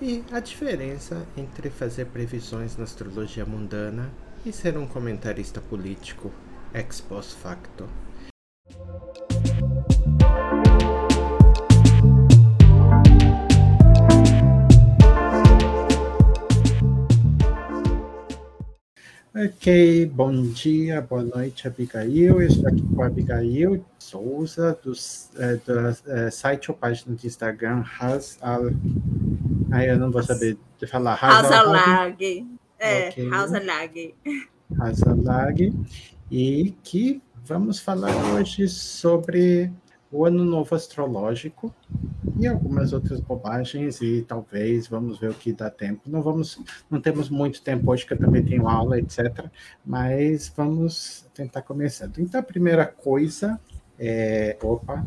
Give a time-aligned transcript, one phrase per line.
[0.00, 4.08] e a diferença entre fazer previsões na astrologia mundana
[4.46, 6.30] e ser um comentarista político
[6.72, 7.88] ex post facto.
[19.34, 22.40] Ok, bom dia, boa noite, Abigail.
[22.40, 24.92] Eu estou aqui com a Abigail Souza, do,
[25.36, 28.70] é, do é, site ou página de Instagram Has Al.
[29.70, 31.22] Ai, eu não vou saber de falar.
[31.22, 32.46] Hasalag.
[32.78, 33.30] É, okay.
[33.30, 34.14] Hasalag.
[34.80, 35.74] Hasalag.
[36.30, 39.70] E que vamos falar hoje sobre
[40.10, 41.74] o Ano Novo Astrológico
[42.38, 46.02] e algumas outras bobagens e talvez vamos ver o que dá tempo.
[46.06, 49.46] Não vamos, não temos muito tempo hoje que eu também tenho aula, etc.
[49.84, 52.18] Mas vamos tentar começando.
[52.18, 53.60] Então a primeira coisa
[53.98, 55.04] é, opa,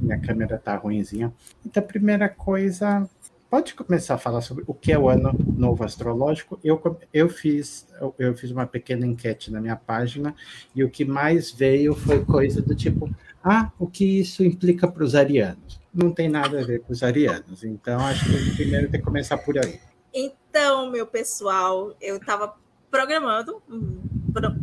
[0.00, 1.32] minha câmera tá ruimzinha.
[1.66, 3.08] Então a primeira coisa
[3.50, 6.58] pode começar a falar sobre o que é o ano novo astrológico.
[6.64, 6.80] Eu,
[7.12, 7.86] eu, fiz,
[8.18, 10.34] eu, fiz uma pequena enquete na minha página
[10.74, 13.10] e o que mais veio foi coisa do tipo:
[13.44, 15.80] ah, o que isso implica para os arianos?
[15.92, 17.64] Não tem nada a ver com os arianos.
[17.64, 19.80] Então, acho que primeiro tem que começar por aí.
[20.14, 22.54] Então, meu pessoal, eu estava
[22.90, 24.00] programando um,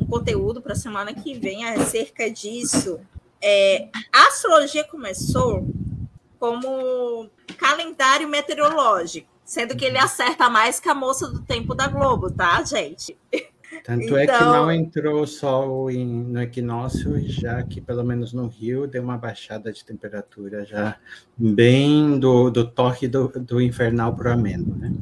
[0.07, 2.99] conteúdo para a semana que vem acerca disso.
[3.41, 5.67] É, a astrologia começou
[6.39, 12.31] como calendário meteorológico, sendo que ele acerta mais que a moça do tempo da Globo,
[12.31, 13.17] tá, gente?
[13.83, 14.17] Tanto então...
[14.17, 18.87] é que então não entrou sol em, no equinócio, já que pelo menos no Rio
[18.87, 20.97] deu uma baixada de temperatura já
[21.37, 24.93] bem do, do toque do, do infernal para o ameno, né?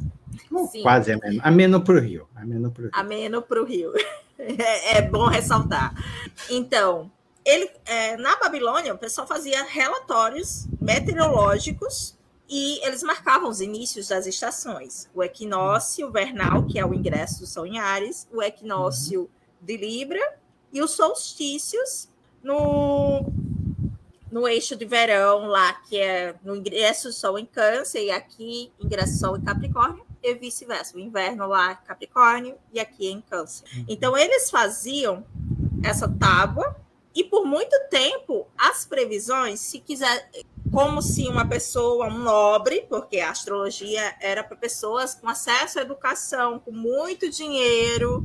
[0.70, 0.82] Sim.
[0.82, 1.40] Quase ameno.
[1.42, 2.28] Ameno para o Rio.
[2.34, 2.90] Ameno para o Rio.
[2.94, 3.92] Ameno para o Rio.
[4.40, 5.92] É, é, bom ressaltar.
[6.48, 7.10] Então,
[7.44, 12.16] ele, é, na Babilônia, o pessoal fazia relatórios meteorológicos
[12.48, 15.08] e eles marcavam os inícios das estações.
[15.14, 19.28] O equinócio vernal, que é o ingresso do Sol em Ares, o equinócio
[19.60, 20.38] de Libra
[20.72, 22.08] e os solstícios
[22.42, 23.26] no,
[24.30, 28.72] no eixo de verão lá, que é no ingresso do Sol em Câncer e aqui
[28.80, 30.96] ingresso do Sol em Capricórnio e vice-versa.
[30.96, 33.64] O inverno lá Capricórnio e aqui em Câncer.
[33.76, 33.84] Uhum.
[33.88, 35.24] Então eles faziam
[35.82, 36.76] essa tábua
[37.14, 40.30] e por muito tempo as previsões, se quiser
[40.72, 45.82] como se uma pessoa, um nobre, porque a astrologia era para pessoas com acesso à
[45.82, 48.24] educação, com muito dinheiro,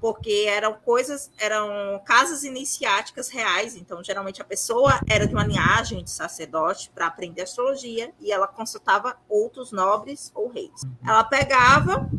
[0.00, 6.02] porque eram coisas, eram casas iniciáticas reais, então geralmente a pessoa era de uma linhagem
[6.02, 10.82] de sacerdote para aprender astrologia e ela consultava outros nobres ou reis.
[11.06, 12.10] Ela pegava,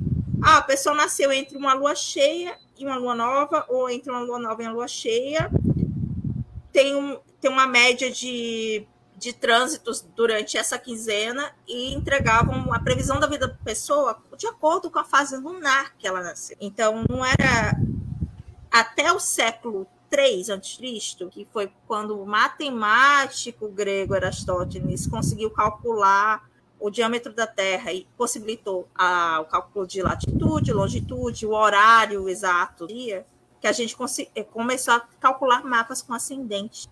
[0.41, 4.21] ah, a pessoa nasceu entre uma lua cheia e uma lua nova, ou entre uma
[4.21, 5.51] lua nova e uma lua cheia,
[6.71, 8.87] tem, um, tem uma média de
[9.23, 14.91] de trânsitos durante essa quinzena e entregavam a previsão da vida da pessoa de acordo
[14.91, 16.57] com a fase lunar que ela nasceu.
[16.59, 17.79] Então, não era
[18.69, 26.47] até o século 3 a.C., que foi quando o matemático grego Aristóteles conseguiu calcular
[26.79, 32.85] o diâmetro da Terra e possibilitou a, o cálculo de latitude, longitude, o horário exato
[32.85, 33.25] dia,
[33.61, 33.95] que a gente
[34.51, 36.89] começou a calcular mapas com ascendente.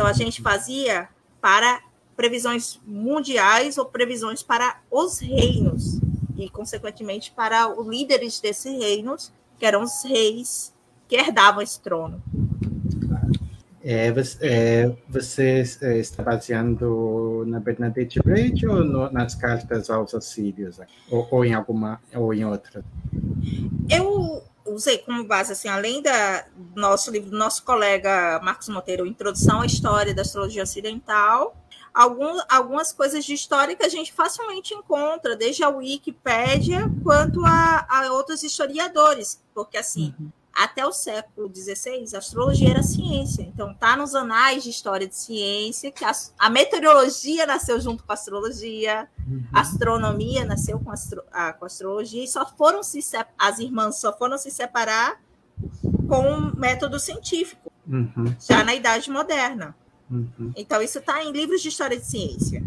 [0.00, 1.10] Então, a gente fazia
[1.42, 1.82] para
[2.16, 6.00] previsões mundiais ou previsões para os reinos,
[6.38, 10.72] e, consequentemente, para os líderes desses reinos, que eram os reis
[11.06, 12.18] que herdavam esse trono.
[13.84, 20.14] É, você, é, você é, está baseando na Bernadette Braid ou no, nas cartas aos
[20.14, 20.80] assírios?
[21.10, 22.82] Ou, ou, em alguma, ou em outra?
[23.90, 24.42] Eu
[24.74, 29.66] usei como base, assim, além da nosso livro do nosso colega Marcos Monteiro, Introdução à
[29.66, 31.56] História da Astrologia Ocidental,
[31.92, 37.86] algum, algumas coisas de história que a gente facilmente encontra, desde a Wikipédia quanto a,
[37.88, 40.30] a outros historiadores, porque assim, uhum
[40.64, 43.42] até o século XVI, a astrologia era ciência.
[43.42, 48.12] Então, tá nos anais de história de ciência que a, a meteorologia nasceu junto com
[48.12, 49.42] a astrologia, uhum.
[49.52, 53.00] a astronomia nasceu com, astro, a, com a astrologia, e só foram se
[53.38, 55.18] as irmãs só foram se separar
[56.06, 58.34] com o método científico, uhum.
[58.38, 59.74] já na Idade Moderna.
[60.10, 60.52] Uhum.
[60.54, 62.62] Então, isso está em livros de história de ciência.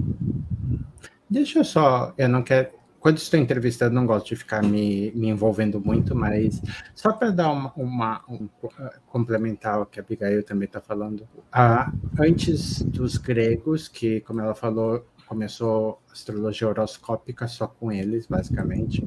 [1.29, 2.71] Deixa eu só, eu não quero
[3.03, 6.61] quando estou entrevistando, não gosto de ficar me, me envolvendo muito, mas
[6.95, 8.69] só para dar uma, uma um, uh,
[9.07, 11.19] complementar o que a Abigail também está falando.
[11.19, 19.05] Uh, antes dos gregos, que, como ela falou, começou astrologia horoscópica só com eles, basicamente,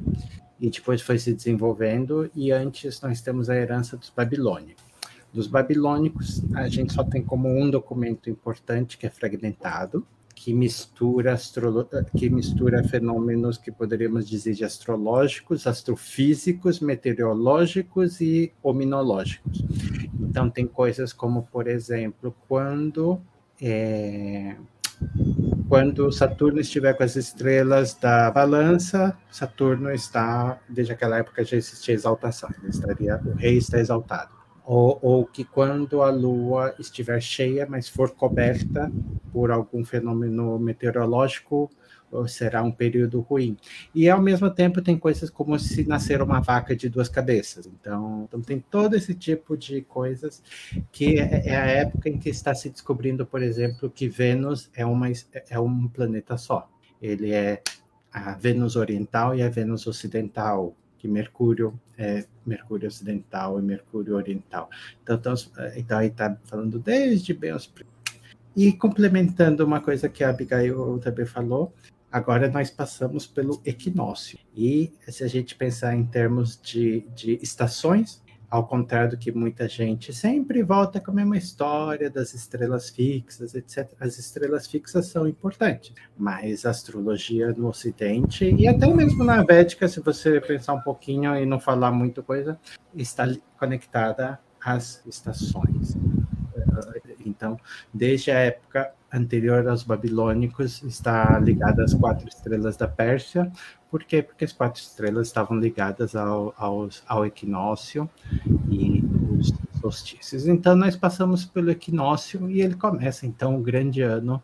[0.59, 4.85] e depois foi se desenvolvendo, e antes nós temos a herança dos babilônicos.
[5.33, 10.05] Dos babilônicos, a gente só tem como um documento importante que é fragmentado,
[10.37, 11.89] que mistura astrolo...
[12.15, 19.65] que mistura fenômenos que poderíamos dizer de astrológicos, astrofísicos, meteorológicos e ominológicos.
[20.19, 23.19] Então tem coisas como, por exemplo, quando
[23.59, 24.55] é,
[25.67, 31.95] quando Saturno estiver com as estrelas da balança, Saturno está, desde aquela época já existia
[31.95, 34.36] exaltação, estaria, o rei está exaltado.
[34.69, 38.91] Ou, ou, que quando a Lua estiver cheia, mas for coberta
[39.31, 41.71] por algum fenômeno meteorológico,
[42.27, 43.57] será um período ruim.
[43.93, 47.65] E ao mesmo tempo tem coisas como se nascer uma vaca de duas cabeças.
[47.65, 50.43] Então, então tem todo esse tipo de coisas
[50.91, 54.85] que é, é a época em que está se descobrindo, por exemplo, que Vênus é,
[54.85, 55.07] uma,
[55.49, 56.69] é um planeta só.
[57.01, 57.61] Ele é
[58.11, 64.69] a Vênus oriental e a Vênus ocidental, que Mercúrio é Mercúrio ocidental e Mercúrio oriental.
[65.03, 65.33] Então, então,
[65.75, 67.71] então aí está falando desde bem os
[68.55, 71.73] e complementando uma coisa que a Abigail também falou,
[72.11, 74.39] Agora nós passamos pelo equinócio.
[74.55, 79.67] E se a gente pensar em termos de, de estações, ao contrário do que muita
[79.67, 83.91] gente sempre volta com a mesma história das estrelas fixas, etc.
[83.99, 89.87] As estrelas fixas são importantes, mas a astrologia no Ocidente, e até mesmo na Védica,
[89.87, 92.57] se você pensar um pouquinho e não falar muito coisa,
[92.95, 93.27] está
[93.59, 95.97] conectada às estações.
[97.27, 97.59] Então,
[97.93, 103.51] desde a época anterior aos babilônicos, está ligada às quatro estrelas da Pérsia.
[103.89, 104.21] Por quê?
[104.21, 108.09] Porque as quatro estrelas estavam ligadas ao, ao, ao equinócio
[108.69, 109.03] e
[109.37, 110.47] os solstícios.
[110.47, 114.43] Então, nós passamos pelo equinócio e ele começa, então, o grande ano,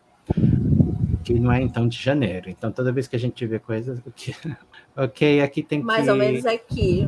[1.24, 2.50] que não é, então, de janeiro.
[2.50, 4.00] Então, toda vez que a gente vê coisas...
[4.16, 4.36] Que...
[4.96, 6.12] ok, aqui tem Mais que...
[6.12, 7.08] ou menos aqui.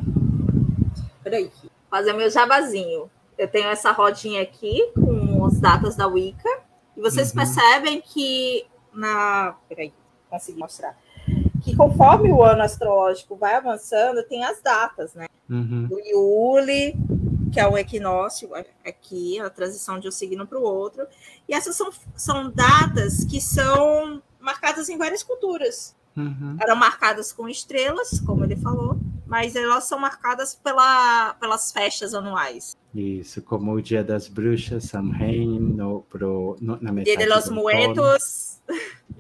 [1.23, 1.49] Peraí.
[1.89, 3.09] Fazer meu jabazinho.
[3.37, 6.49] Eu tenho essa rodinha aqui com as datas da Wicca.
[6.95, 7.35] E vocês uhum.
[7.35, 9.55] percebem que na.
[9.67, 9.93] Peraí,
[10.29, 10.97] consegui mostrar.
[11.63, 15.27] Que conforme o ano astrológico vai avançando, tem as datas, né?
[15.49, 15.87] Uhum.
[15.87, 16.95] Do Yuli,
[17.51, 18.49] que é o equinócio,
[18.85, 21.05] aqui, a transição de um signo para o outro.
[21.47, 25.95] E essas são, são datas que são marcadas em várias culturas.
[26.15, 26.57] Uhum.
[26.61, 32.75] Eram marcadas com estrelas, como ele falou, mas elas são marcadas pela, pelas festas anuais.
[32.93, 37.49] Isso, como o Dia das Bruxas, Samhain, no, pro, no, na metade Dia de los
[37.49, 38.61] Muertos.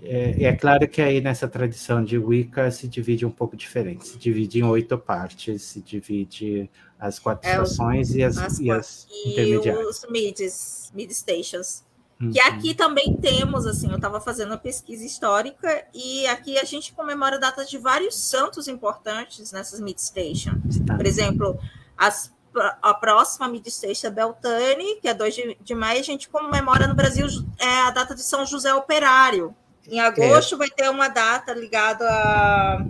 [0.01, 4.07] É, é, claro que aí nessa tradição de Wicca se divide um pouco diferente.
[4.07, 6.69] Se divide em oito partes, se divide
[6.99, 10.03] as quatro é, estações e as, as, e as e intermediárias.
[10.03, 11.83] os mids, mid stations.
[12.21, 12.31] Uhum.
[12.31, 16.93] Que aqui também temos, assim, eu estava fazendo uma pesquisa histórica e aqui a gente
[16.93, 20.79] comemora datas de vários santos importantes nessas mid stations.
[20.85, 20.95] Tá.
[20.95, 21.59] Por exemplo,
[21.97, 22.33] as
[22.81, 27.27] a próxima Midstation Beltane, que é 2 de, de maio, a gente comemora no Brasil
[27.59, 29.53] é, a data de São José Operário.
[29.87, 30.57] Em agosto é.
[30.59, 32.81] vai ter uma data ligada a,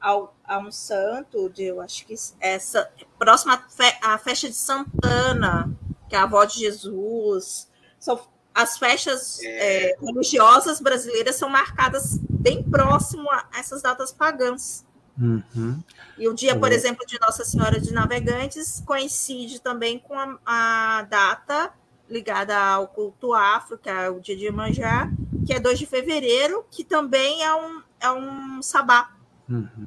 [0.00, 5.70] a, a, um santo, de, eu acho que essa próxima fe, a festa de Santana,
[6.08, 7.70] que é a avó de Jesus.
[7.98, 8.20] São,
[8.62, 9.92] as festas é.
[9.92, 14.84] É, religiosas brasileiras são marcadas bem próximo a essas datas pagãs.
[15.18, 15.82] Uhum.
[16.18, 21.02] E o dia, por exemplo, de Nossa Senhora de Navegantes coincide também com a, a
[21.02, 21.72] data
[22.08, 25.10] ligada ao culto afro, que é o dia de Manjá,
[25.46, 29.10] que é 2 de fevereiro, que também é um, é um sabá.
[29.48, 29.86] Uhum.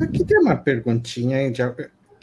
[0.00, 1.46] Aqui tem uma perguntinha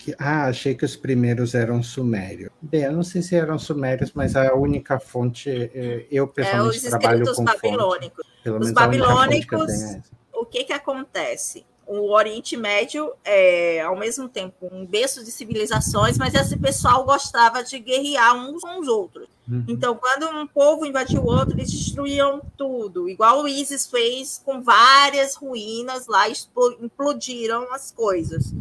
[0.08, 2.50] que ah, achei que os primeiros eram sumérios.
[2.62, 6.90] Bem, eu não sei se eram sumérios, mas a única fonte é, eu pessoalmente é,
[6.90, 8.26] trabalho com babilônicos.
[8.42, 8.58] Fonte.
[8.58, 11.66] Os babilônicos, que o que que acontece?
[11.90, 17.64] o Oriente Médio é, ao mesmo tempo, um berço de civilizações, mas esse pessoal gostava
[17.64, 19.30] de guerrear uns com os outros.
[19.48, 19.64] Uhum.
[19.70, 24.62] Então, quando um povo invadiu o outro, eles destruíam tudo, igual o ISIS fez com
[24.62, 26.26] várias ruínas lá,
[26.82, 28.54] implodiram as coisas.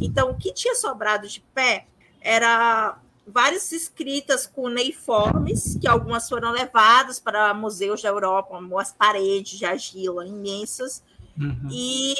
[0.00, 1.86] Então, o que tinha sobrado de pé
[2.20, 9.58] era várias escritas cuneiformes, que algumas foram levadas para museus da Europa, como as paredes
[9.58, 11.02] de argila imensas,
[11.38, 11.68] uhum.
[11.70, 12.14] e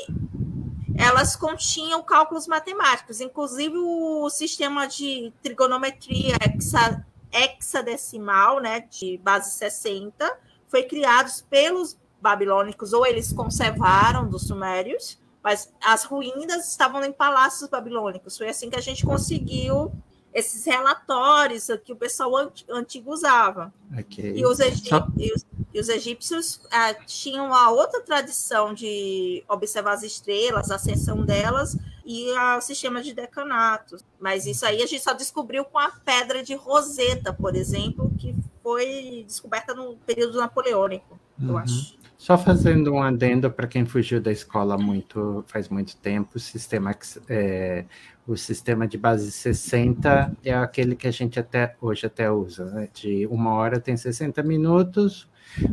[0.96, 10.38] elas continham cálculos matemáticos, inclusive o sistema de trigonometria hexa, hexadecimal, né, de base 60,
[10.66, 15.18] foi criado pelos babilônicos, ou eles conservaram dos sumérios,
[15.48, 18.36] mas as ruínas estavam em palácios babilônicos.
[18.36, 19.90] Foi assim que a gente conseguiu
[20.34, 23.72] esses relatórios que o pessoal antigo usava.
[23.98, 24.34] Okay.
[24.36, 30.02] E, os, e, os, e, os, egípcios ah, tinham uma outra tradição de observar as
[30.02, 34.04] estrelas, a ascensão delas e o sistema de decanatos.
[34.20, 38.36] Mas isso aí a gente só descobriu com a pedra de Roseta, por exemplo, que
[38.62, 41.17] foi descoberta no período napoleônico.
[41.40, 41.58] Uhum.
[41.58, 41.98] acho.
[42.16, 46.92] Só fazendo um adendo para quem fugiu da escola muito faz muito tempo, o sistema,
[47.28, 47.84] é,
[48.26, 52.88] o sistema de base 60 é aquele que a gente até hoje até usa, né?
[52.92, 55.30] de uma hora tem 60 minutos,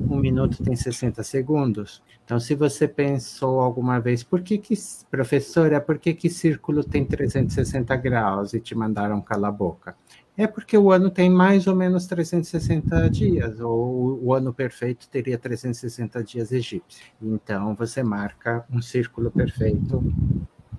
[0.10, 2.04] um minuto tem 60 segundos.
[2.24, 4.76] Então, se você pensou alguma vez, por que, que
[5.12, 9.96] professora, por que, que círculo tem 360 graus e te mandaram calar a boca?
[10.38, 15.38] É porque o ano tem mais ou menos 360 dias, ou o ano perfeito teria
[15.38, 17.10] 360 dias egípcios.
[17.22, 20.04] Então, você marca um círculo perfeito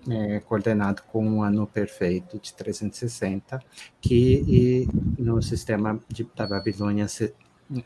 [0.08, 3.60] é, coordenado com um ano perfeito de 360,
[4.00, 7.34] que no sistema de, da Babilônia, se,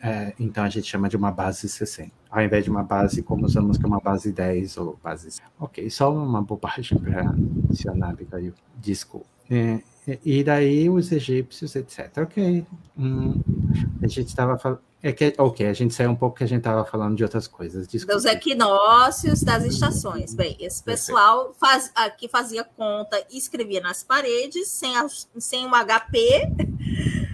[0.03, 3.47] é, então a gente chama de uma base 60, ao invés de uma base como
[3.47, 5.41] usamos que é uma base 10 ou base.
[5.59, 7.31] Ok, só uma bobagem para
[7.69, 8.17] adicionar,
[8.81, 9.27] desculpa.
[9.49, 9.81] É,
[10.25, 12.19] e daí os egípcios, etc.
[12.19, 12.65] Ok.
[12.99, 13.41] Hum,
[14.03, 14.81] a gente estava falando.
[15.03, 17.47] É que, ok, a gente saiu um pouco que a gente estava falando de outras
[17.49, 17.89] coisas.
[17.89, 18.15] Desculpa.
[18.15, 20.35] Dos equinócios, das estações.
[20.35, 25.07] Bem, esse pessoal faz, aqui fazia conta e escrevia nas paredes, sem, a,
[25.39, 26.53] sem um HP,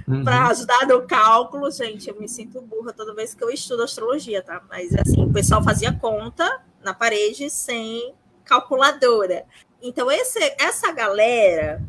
[0.06, 0.22] uhum.
[0.22, 1.68] para ajudar no cálculo.
[1.72, 4.62] Gente, eu me sinto burra toda vez que eu estudo astrologia, tá?
[4.68, 8.14] Mas assim, o pessoal fazia conta na parede sem
[8.44, 9.44] calculadora.
[9.82, 11.82] Então, esse, essa galera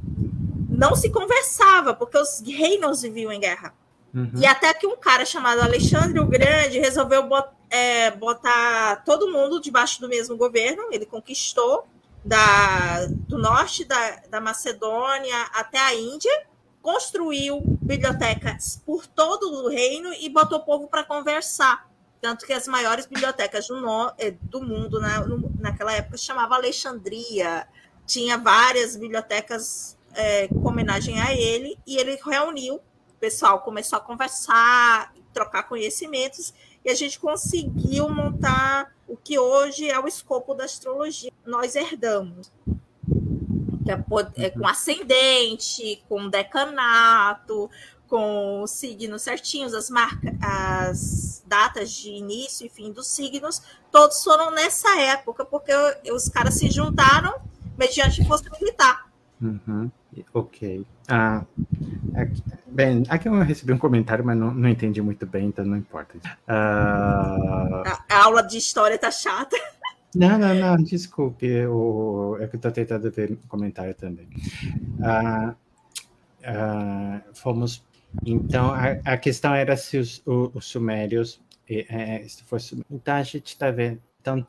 [0.78, 3.74] não se conversava, porque os reinos viviam em guerra.
[4.14, 4.32] Uhum.
[4.36, 9.60] E até que um cara chamado Alexandre o Grande resolveu bot, é, botar todo mundo
[9.60, 10.84] debaixo do mesmo governo.
[10.92, 11.88] Ele conquistou
[12.24, 16.46] da, do norte da, da Macedônia até a Índia,
[16.80, 21.90] construiu bibliotecas por todo o reino e botou o povo para conversar.
[22.22, 26.26] Tanto que as maiores bibliotecas do, no, é, do mundo na, no, naquela época se
[26.26, 27.68] chamava Alexandria.
[28.06, 34.02] Tinha várias bibliotecas é, com homenagem a ele, e ele reuniu, o pessoal começou a
[34.02, 40.66] conversar, trocar conhecimentos, e a gente conseguiu montar o que hoje é o escopo da
[40.66, 41.32] astrologia.
[41.46, 42.52] Nós herdamos.
[43.88, 47.70] É, é com ascendente, com decanato,
[48.08, 54.24] com os signos certinhos, as marcas, as datas de início e fim dos signos, todos
[54.24, 55.72] foram nessa época, porque
[56.12, 57.40] os caras se juntaram
[57.78, 59.10] mediante força militar.
[59.42, 59.92] Uhum.
[60.34, 60.86] Ok.
[61.08, 61.46] Ah,
[62.16, 65.78] aqui, bem, aqui eu recebi um comentário, mas não, não entendi muito bem, então não
[65.78, 66.20] importa.
[66.48, 69.56] Ah, a, aula de história tá chata.
[70.16, 71.46] Não, não, não, desculpe.
[71.46, 74.28] Eu, é que eu estou tentando ver o comentário também.
[75.04, 75.56] Ah,
[76.44, 77.84] ah, fomos.
[78.26, 81.42] Então, a, a, questão era se os, os, os sumérios.
[81.70, 84.02] É, se fosse, então, a gente está vendo.
[84.22, 84.48] Então,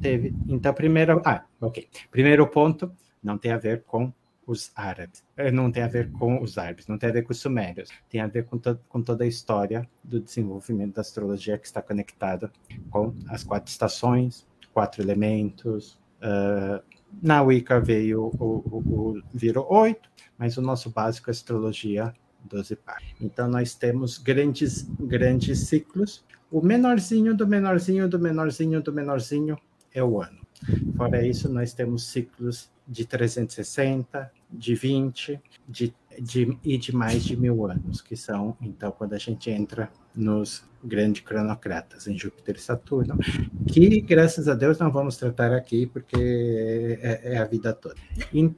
[0.00, 0.34] teve.
[0.48, 1.20] Então, primeiro.
[1.24, 1.88] Ah, ok.
[2.10, 2.90] Primeiro ponto
[3.22, 4.12] não tem a ver com
[4.48, 7.32] os árabes, eh, não tem a ver com os árabes, não tem a ver com
[7.32, 11.58] os sumérios, tem a ver com, to com toda a história do desenvolvimento da astrologia
[11.58, 12.50] que está conectada
[12.90, 16.00] com as quatro estações, quatro elementos.
[16.22, 16.82] Uh,
[17.22, 22.14] na Wicca veio o, o, o virou oito, mas o nosso básico é astrologia
[22.48, 23.02] 12 par.
[23.20, 26.24] Então nós temos grandes grandes ciclos.
[26.50, 29.58] O menorzinho do menorzinho do menorzinho do menorzinho
[29.92, 30.38] é o ano.
[30.96, 37.36] Fora isso, nós temos ciclos de 360, de 20 de, de, e de mais de
[37.36, 42.60] mil anos, que são, então, quando a gente entra nos grandes cronocratas, em Júpiter e
[42.60, 43.18] Saturno,
[43.66, 47.96] que, graças a Deus, não vamos tratar aqui, porque é, é a vida toda.
[48.32, 48.50] E,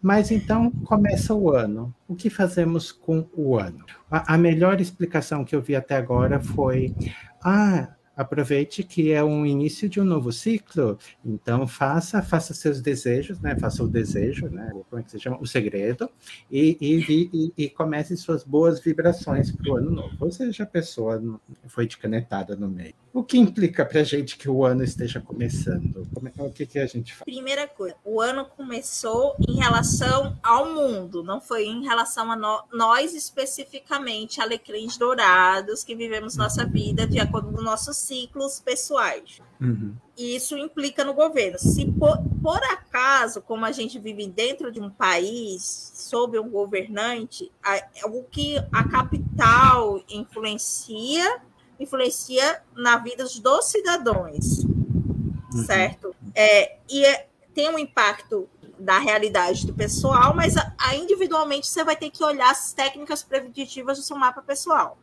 [0.00, 1.94] mas então começa o ano.
[2.06, 3.84] O que fazemos com o ano?
[4.10, 6.94] A, a melhor explicação que eu vi até agora foi:
[7.42, 13.40] ah, aproveite que é um início de um novo ciclo, então faça, faça seus desejos,
[13.40, 13.56] né?
[13.56, 14.72] Faça o desejo, né?
[14.90, 15.38] Como é que se chama?
[15.40, 16.10] O segredo,
[16.50, 20.16] e, e, e, e comece suas boas vibrações para o ano novo.
[20.18, 21.22] Ou seja, a pessoa
[21.68, 22.94] foi de canetada no meio.
[23.12, 26.06] O que implica para a gente que o ano esteja começando?
[26.38, 27.24] O que, que a gente faz?
[27.24, 32.62] Primeira coisa, o ano começou em relação ao mundo, não foi em relação a no,
[32.72, 39.40] nós especificamente, alecrins dourados, que vivemos nossa vida de acordo com nossos ciclos pessoais.
[39.60, 39.94] Uhum.
[40.16, 41.58] E isso implica no governo.
[41.58, 47.50] Se por, por, acaso, como a gente vive dentro de um país, sob um governante,
[47.62, 51.40] a, o que a capital influencia
[51.78, 55.64] influencia na vida dos cidadãos, uhum.
[55.64, 56.14] certo?
[56.34, 61.82] É, e é, tem um impacto da realidade do pessoal, mas a, a, individualmente você
[61.82, 64.98] vai ter que olhar as técnicas preditivas do seu mapa pessoal.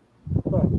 [0.45, 0.71] Bom,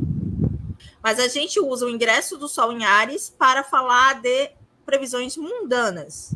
[1.03, 4.51] mas a gente usa o ingresso do Sol em Ares para falar de
[4.85, 6.33] previsões mundanas.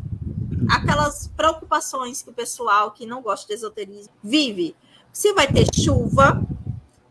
[0.69, 4.75] Aquelas preocupações que o pessoal que não gosta de esoterismo vive.
[5.11, 6.41] Se vai ter chuva,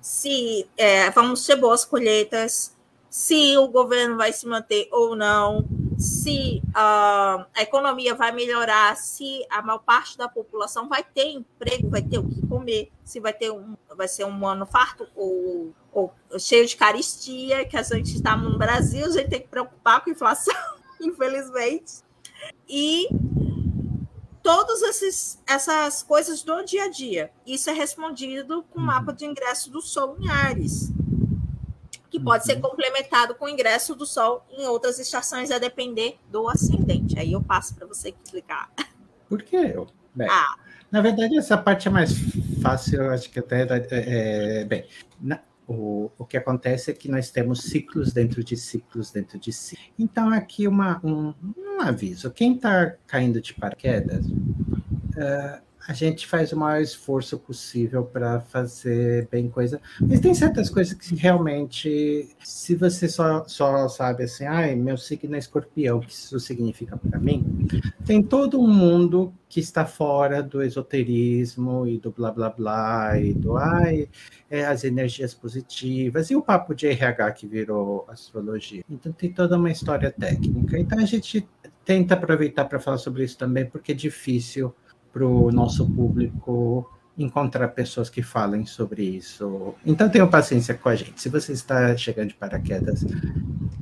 [0.00, 2.76] se é, vamos ter boas colheitas,
[3.11, 5.64] se o governo vai se manter ou não,
[5.99, 11.90] se uh, a economia vai melhorar, se a maior parte da população vai ter emprego,
[11.90, 15.75] vai ter o que comer, se vai ter um, vai ser um ano farto ou,
[15.92, 20.02] ou cheio de caristia, que a gente está no Brasil, a gente tem que preocupar
[20.02, 20.54] com inflação,
[21.02, 22.04] infelizmente.
[22.69, 23.09] E
[24.42, 24.82] todas
[25.47, 27.30] essas coisas do dia a dia.
[27.47, 30.92] Isso é respondido com o mapa de ingresso do Sol em Ares
[32.11, 32.62] que pode ser uhum.
[32.62, 37.18] complementado com o ingresso do Sol em outras estações, a depender do ascendente.
[37.18, 38.68] Aí eu passo para você explicar.
[39.28, 39.75] Por que
[40.12, 40.56] Bem, ah.
[40.90, 42.11] Na verdade, essa parte é mais
[42.61, 43.64] fácil, eu acho que até.
[43.90, 44.85] É, bem,
[45.20, 49.52] na, o, o que acontece é que nós temos ciclos dentro de ciclos dentro de
[49.52, 49.78] si.
[49.96, 54.26] Então, aqui uma, um, um aviso: quem está caindo de paraquedas.
[54.26, 59.80] Uh, a gente faz o maior esforço possível para fazer bem coisa.
[60.00, 65.34] Mas tem certas coisas que realmente, se você só, só sabe assim, ai, meu signo
[65.34, 67.66] é escorpião, o que isso significa para mim?
[68.04, 73.32] Tem todo um mundo que está fora do esoterismo e do blá blá blá e
[73.32, 74.08] do ai,
[74.49, 78.84] é, as energias positivas e o papo de RH que virou astrologia.
[78.88, 80.78] Então tem toda uma história técnica.
[80.78, 81.49] Então a gente
[81.84, 84.72] tenta aproveitar para falar sobre isso também, porque é difícil
[85.12, 86.88] para o nosso público
[87.18, 89.74] encontrar pessoas que falem sobre isso.
[89.84, 91.20] Então tenham paciência com a gente.
[91.20, 93.04] Se você está chegando de paraquedas,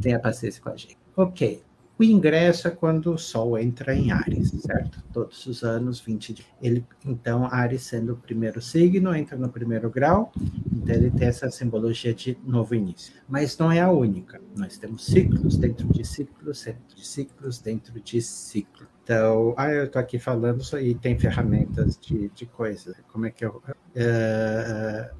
[0.00, 0.98] tenha paciência com a gente.
[1.16, 1.62] Ok.
[1.98, 5.02] O ingresso é quando o Sol entra em Ares, certo?
[5.12, 6.48] Todos os anos, 20 dias.
[6.62, 10.30] Ele, então, Ares sendo o primeiro signo, entra no primeiro grau,
[10.72, 13.12] então ele tem essa simbologia de novo início.
[13.28, 14.40] Mas não é a única.
[14.56, 18.88] Nós temos ciclos dentro de ciclos, dentro de ciclos, dentro de ciclos.
[19.02, 22.94] Então, ah, eu estou aqui falando isso aí, tem ferramentas de, de coisa.
[23.10, 23.60] Como é que eu.
[23.96, 25.16] Uh,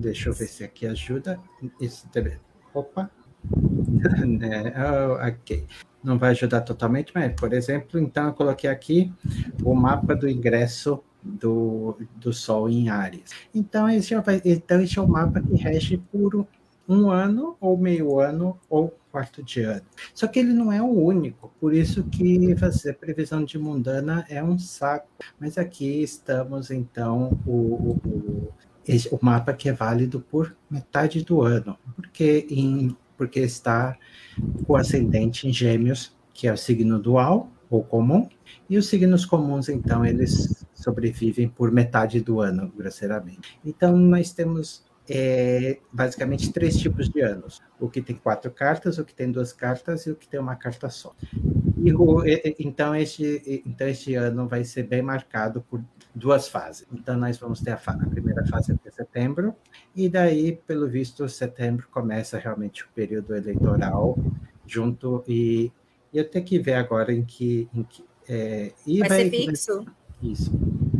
[0.00, 1.38] deixa eu ver se aqui ajuda.
[2.72, 3.10] Opa.
[4.26, 4.72] né?
[4.76, 5.66] oh, ok.
[6.02, 9.12] Não vai ajudar totalmente, mas, por exemplo, então eu coloquei aqui
[9.62, 13.22] o mapa do ingresso do, do Sol em Ares.
[13.54, 16.46] Então esse, é, então, esse é o mapa que rege por
[16.88, 19.82] um ano, ou meio ano, ou quarto de ano.
[20.14, 24.42] Só que ele não é o único, por isso que fazer previsão de mundana é
[24.42, 25.08] um saco.
[25.38, 28.52] Mas aqui estamos, então, o, o,
[29.12, 33.98] o mapa que é válido por metade do ano, porque, em, porque está
[34.66, 38.26] com ascendente em gêmeos, que é o signo dual, ou comum,
[38.68, 43.58] e os signos comuns, então, eles sobrevivem por metade do ano, grosseiramente.
[43.62, 49.04] Então, nós temos é, basicamente três tipos de anos: o que tem quatro cartas, o
[49.04, 51.14] que tem duas cartas e o que tem uma carta só.
[51.76, 52.22] E o,
[52.58, 55.82] então, este, então, este ano vai ser bem marcado por
[56.14, 56.86] duas fases.
[56.92, 59.54] Então, nós vamos ter a, a primeira fase até setembro,
[59.96, 64.18] e daí, pelo visto, setembro começa realmente o período eleitoral
[64.66, 65.72] junto e,
[66.12, 69.86] e eu tenho que ver agora em que, em que é, vai, vai, ser fixo.
[70.22, 70.52] Isso.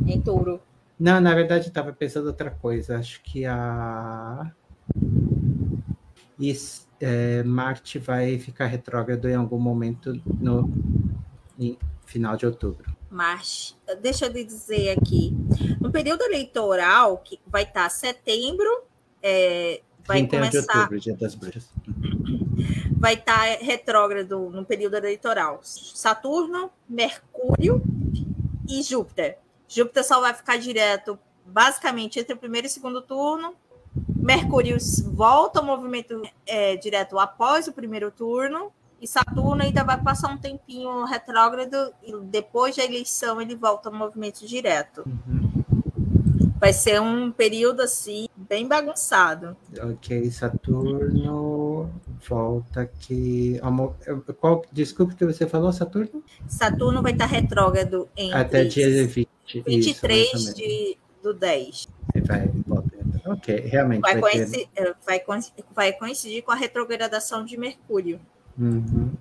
[0.06, 0.60] Em touro.
[1.00, 2.98] Não, na verdade, estava pensando outra coisa.
[2.98, 4.52] Acho que a.
[6.38, 6.54] E,
[7.00, 10.70] é, Marte vai ficar retrógrado em algum momento no
[11.58, 12.94] em final de outubro.
[13.10, 15.34] Marte, deixa eu dizer aqui.
[15.80, 18.84] No período eleitoral, que vai estar setembro,
[19.22, 20.50] é, vai começar.
[20.50, 21.70] De outubro, dia das bruxas.
[22.98, 25.60] Vai estar retrógrado no período eleitoral.
[25.62, 27.82] Saturno, Mercúrio
[28.68, 29.38] e Júpiter.
[29.70, 33.54] Júpiter só vai ficar direto, basicamente, entre o primeiro e o segundo turno.
[34.16, 34.76] Mercúrio
[35.12, 38.72] volta ao movimento é, direto após o primeiro turno.
[39.00, 43.94] E Saturno ainda vai passar um tempinho retrógrado e depois da eleição ele volta ao
[43.94, 45.04] movimento direto.
[45.06, 45.64] Uhum.
[46.58, 49.56] Vai ser um período assim bem bagunçado.
[49.80, 51.59] Ok, Saturno
[52.28, 53.60] volta aqui.
[54.40, 56.22] Qual, desculpe que você falou, Saturno?
[56.48, 59.28] Saturno vai estar retrógrado em até dia 20.
[59.66, 61.88] 23 isso, de, do 10.
[62.26, 62.50] Vai,
[63.26, 64.00] ok, realmente.
[64.00, 64.96] Vai, vai, coincidir, ter...
[65.06, 65.22] vai,
[65.74, 68.20] vai, coincidir com a retrogradação de Mercúrio.
[68.58, 69.12] Uhum.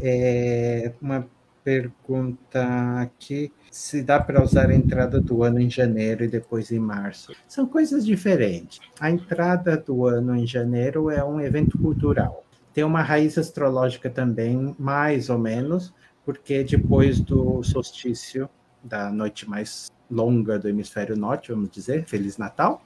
[0.00, 1.28] É, uma
[1.62, 6.80] pergunta aqui: se dá para usar a entrada do ano em janeiro e depois em
[6.80, 7.32] março?
[7.46, 8.80] São coisas diferentes.
[8.98, 12.44] A entrada do ano em janeiro é um evento cultural.
[12.74, 18.50] Tem uma raiz astrológica também, mais ou menos, porque depois do solstício
[18.82, 22.82] da noite mais longa do hemisfério norte, vamos dizer, Feliz Natal,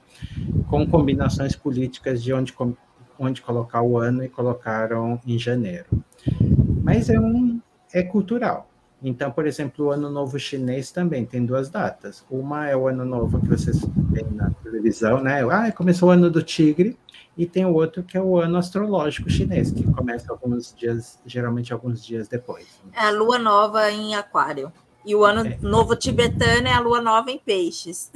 [0.69, 2.53] com combinações políticas de onde,
[3.17, 5.87] onde colocar o ano e colocaram em janeiro.
[6.83, 7.59] Mas é um
[7.91, 8.69] é cultural.
[9.03, 12.25] Então, por exemplo, o Ano Novo Chinês também tem duas datas.
[12.31, 13.81] Uma é o Ano Novo que vocês
[14.13, 15.43] têm na televisão, né?
[15.51, 16.97] Ah, começou o Ano do Tigre,
[17.37, 21.73] e tem o outro que é o ano astrológico chinês, que começa alguns dias, geralmente
[21.73, 22.67] alguns dias depois.
[22.93, 24.71] É a lua nova em Aquário.
[25.05, 25.57] E o ano é.
[25.61, 28.11] novo tibetano é a lua nova em Peixes.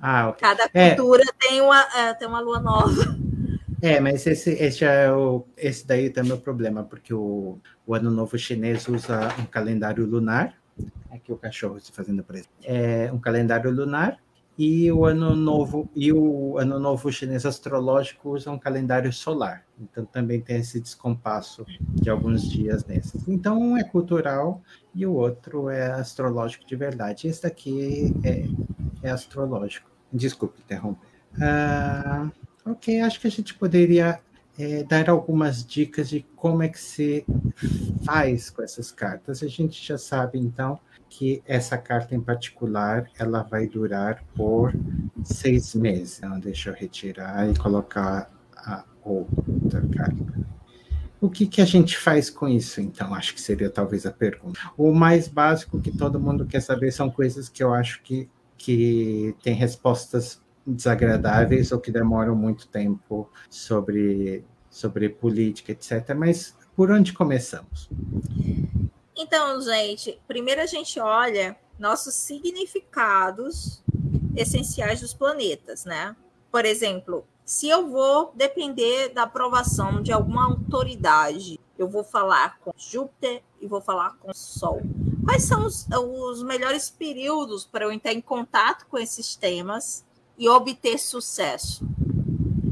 [0.00, 0.40] Ah, okay.
[0.48, 0.90] Cada é.
[0.90, 1.48] cultura é.
[1.48, 3.18] tem, uma, é, tem uma lua nova.
[3.82, 7.94] É, mas esse, esse, é o, esse daí também é o problema, porque o, o
[7.96, 10.54] ano novo chinês usa um calendário lunar.
[11.10, 12.48] Aqui o cachorro se fazendo preso.
[12.62, 14.18] É um calendário lunar
[14.56, 19.64] e o ano novo e o ano novo chinês astrológico usa um calendário solar.
[19.80, 23.26] Então também tem esse descompasso de alguns dias nesses.
[23.26, 24.62] Então um é cultural
[24.94, 27.26] e o outro é astrológico de verdade.
[27.26, 28.46] Esse daqui é,
[29.02, 29.90] é astrológico.
[30.12, 31.08] Desculpe interromper.
[31.40, 32.30] Ah,
[32.64, 34.20] ok, acho que a gente poderia
[34.58, 37.24] é, dar algumas dicas de como é que se
[38.04, 39.42] faz com essas cartas.
[39.42, 44.72] A gente já sabe então que essa carta em particular ela vai durar por
[45.24, 46.18] seis meses.
[46.18, 50.42] Então, deixa eu retirar e colocar a outra carta.
[51.20, 53.14] O que, que a gente faz com isso, então?
[53.14, 54.58] Acho que seria talvez a pergunta.
[54.76, 59.34] O mais básico que todo mundo quer saber são coisas que eu acho que, que
[59.42, 66.14] tem respostas desagradáveis ou que demoram muito tempo sobre, sobre política, etc.
[66.16, 67.88] Mas por onde começamos?
[69.16, 73.82] Então, gente, primeiro a gente olha nossos significados
[74.34, 76.16] essenciais dos planetas, né?
[76.50, 82.72] Por exemplo, se eu vou depender da aprovação de alguma autoridade, eu vou falar com
[82.76, 84.80] Júpiter e vou falar com Sol.
[85.24, 90.04] Quais são os, os melhores períodos para eu entrar em contato com esses temas
[90.36, 91.86] e obter sucesso?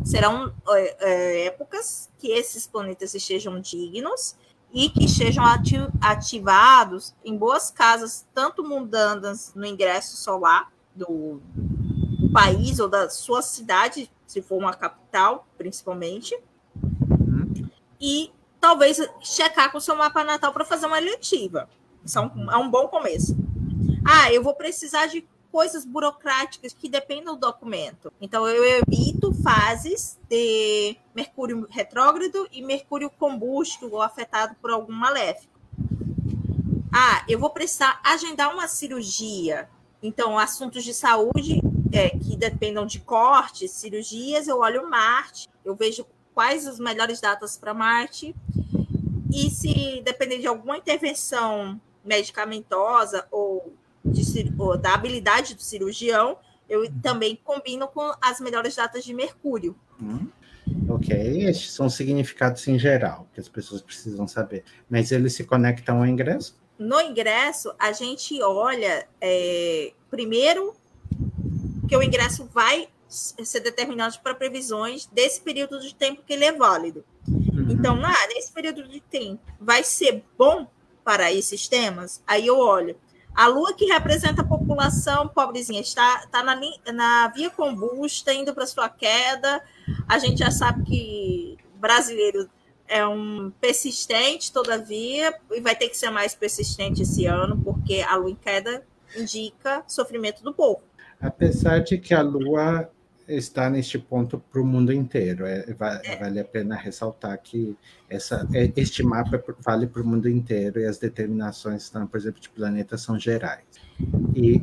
[0.05, 4.35] Serão é, é, épocas que esses planetas estejam dignos
[4.73, 5.45] e que sejam
[6.01, 11.41] ativados em boas casas, tanto mundanas no ingresso solar do
[12.33, 16.39] país ou da sua cidade, se for uma capital, principalmente,
[18.01, 21.69] e talvez checar com o seu mapa natal para fazer uma eletiva.
[22.05, 23.37] Isso é um, é um bom começo.
[24.05, 28.13] Ah, eu vou precisar de coisas burocráticas que dependem do documento.
[28.21, 35.61] Então, eu evito fases de Mercúrio retrógrado e Mercúrio combustível ou afetado por algum maléfico.
[36.93, 39.69] Ah, eu vou precisar agendar uma cirurgia.
[40.03, 41.61] Então, assuntos de saúde
[41.93, 47.57] é, que dependam de cortes, cirurgias, eu olho Marte, eu vejo quais as melhores datas
[47.57, 48.35] para Marte.
[49.33, 53.73] E se depender de alguma intervenção medicamentosa ou
[54.11, 57.01] de, da habilidade do cirurgião, eu uhum.
[57.01, 59.77] também combino com as melhores datas de Mercúrio.
[60.01, 60.29] Hum.
[60.89, 64.65] Ok, esses são significados em geral que as pessoas precisam saber.
[64.89, 66.57] Mas eles se conectam ao ingresso?
[66.79, 70.75] No ingresso, a gente olha é, primeiro
[71.89, 76.53] que o ingresso vai ser determinante para previsões desse período de tempo que ele é
[76.53, 77.05] válido.
[77.29, 77.67] Uhum.
[77.71, 80.69] Então, ah, nesse período de tempo, vai ser bom
[81.05, 82.23] para esses temas?
[82.27, 82.97] Aí eu olho
[83.35, 86.59] a Lua, que representa a população pobrezinha, está, está na,
[86.93, 89.63] na via combusta, indo para sua queda.
[90.09, 92.49] A gente já sabe que brasileiro
[92.87, 98.17] é um persistente, todavia, e vai ter que ser mais persistente esse ano, porque a
[98.17, 98.85] Lua em queda
[99.17, 100.83] indica sofrimento do povo.
[101.21, 102.91] Apesar de que a Lua
[103.37, 105.47] está neste ponto para o mundo inteiro.
[105.47, 106.17] É, é.
[106.17, 107.77] Vale a pena ressaltar que
[108.09, 112.19] essa, é, este mapa é vale para o mundo inteiro e as determinações, então, por
[112.19, 113.65] exemplo, de planetas são gerais.
[114.35, 114.61] E,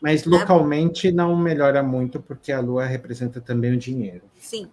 [0.00, 4.22] mas localmente não melhora muito, porque a Lua representa também o dinheiro.
[4.38, 4.68] Sim.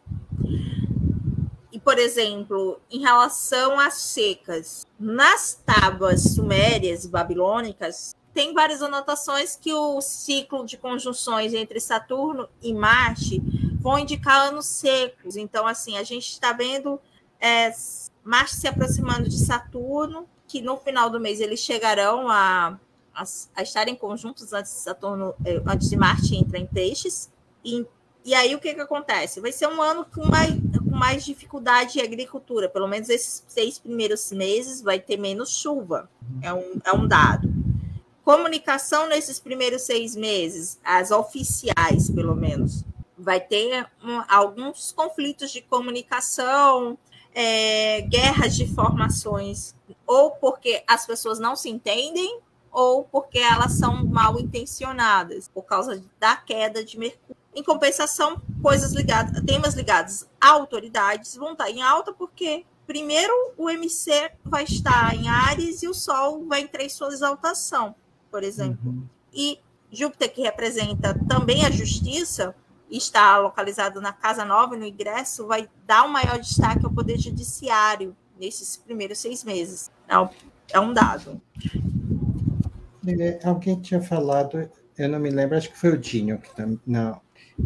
[1.71, 9.55] E, por exemplo, em relação às secas, nas tábuas sumérias e babilônicas, tem várias anotações
[9.55, 13.41] que o ciclo de conjunções entre Saturno e Marte
[13.81, 15.35] vão indicar anos secos.
[15.35, 16.99] Então, assim, a gente está vendo
[17.39, 17.73] é,
[18.23, 22.79] Marte se aproximando de Saturno, que no final do mês eles chegarão a,
[23.13, 23.23] a,
[23.55, 27.31] a estarem conjuntos antes de Saturno, é, antes de Marte entrar em peixes.
[27.65, 27.85] E,
[28.23, 29.41] e aí o que, que acontece?
[29.41, 32.69] Vai ser um ano com mais, com mais dificuldade em agricultura.
[32.69, 36.09] Pelo menos esses seis primeiros meses vai ter menos chuva.
[36.41, 37.50] É um, é um dado.
[38.23, 42.83] Comunicação nesses primeiros seis meses, as oficiais, pelo menos,
[43.17, 46.97] vai ter um, alguns conflitos de comunicação,
[47.33, 52.39] é, guerras de formações, ou porque as pessoas não se entendem,
[52.71, 57.35] ou porque elas são mal intencionadas, por causa da queda de Mercúrio.
[57.53, 63.69] Em compensação, coisas ligadas, temas ligados a autoridades vão estar em alta porque primeiro o
[63.69, 67.93] MC vai estar em Ares e o Sol vai entrar em sua exaltação,
[68.31, 68.89] por exemplo.
[68.89, 69.03] Uhum.
[69.33, 69.59] E
[69.91, 72.55] Júpiter, que representa também a justiça,
[72.89, 78.15] está localizado na Casa Nova, no ingresso, vai dar um maior destaque ao Poder Judiciário
[78.39, 79.91] nesses primeiros seis meses.
[80.07, 80.29] É um,
[80.91, 81.41] é dado.
[83.07, 86.49] É, alguém tinha falado, eu não me lembro, acho que foi o Dinho, que
[86.85, 87.19] não,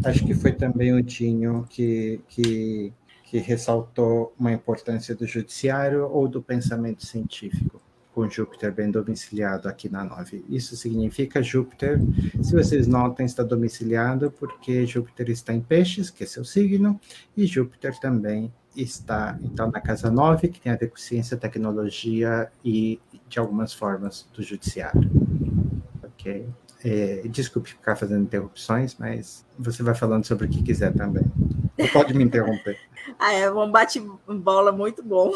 [0.04, 2.92] acho que foi também o Dinho que, que,
[3.24, 7.80] que ressaltou uma importância do judiciário ou do pensamento científico
[8.16, 10.42] com Júpiter bem domiciliado aqui na 9.
[10.48, 12.00] Isso significa Júpiter,
[12.42, 16.98] se vocês notam, está domiciliado porque Júpiter está em Peixes, que é seu signo,
[17.36, 22.50] e Júpiter também está então na casa 9, que tem a ver com ciência, tecnologia
[22.64, 22.98] e
[23.28, 25.10] de algumas formas do judiciário.
[26.02, 26.48] Ok?
[26.82, 31.24] É, desculpe ficar fazendo interrupções, mas você vai falando sobre o que quiser também.
[31.78, 32.78] Você pode me interromper.
[33.20, 35.34] ah, é um bate-bola muito bom.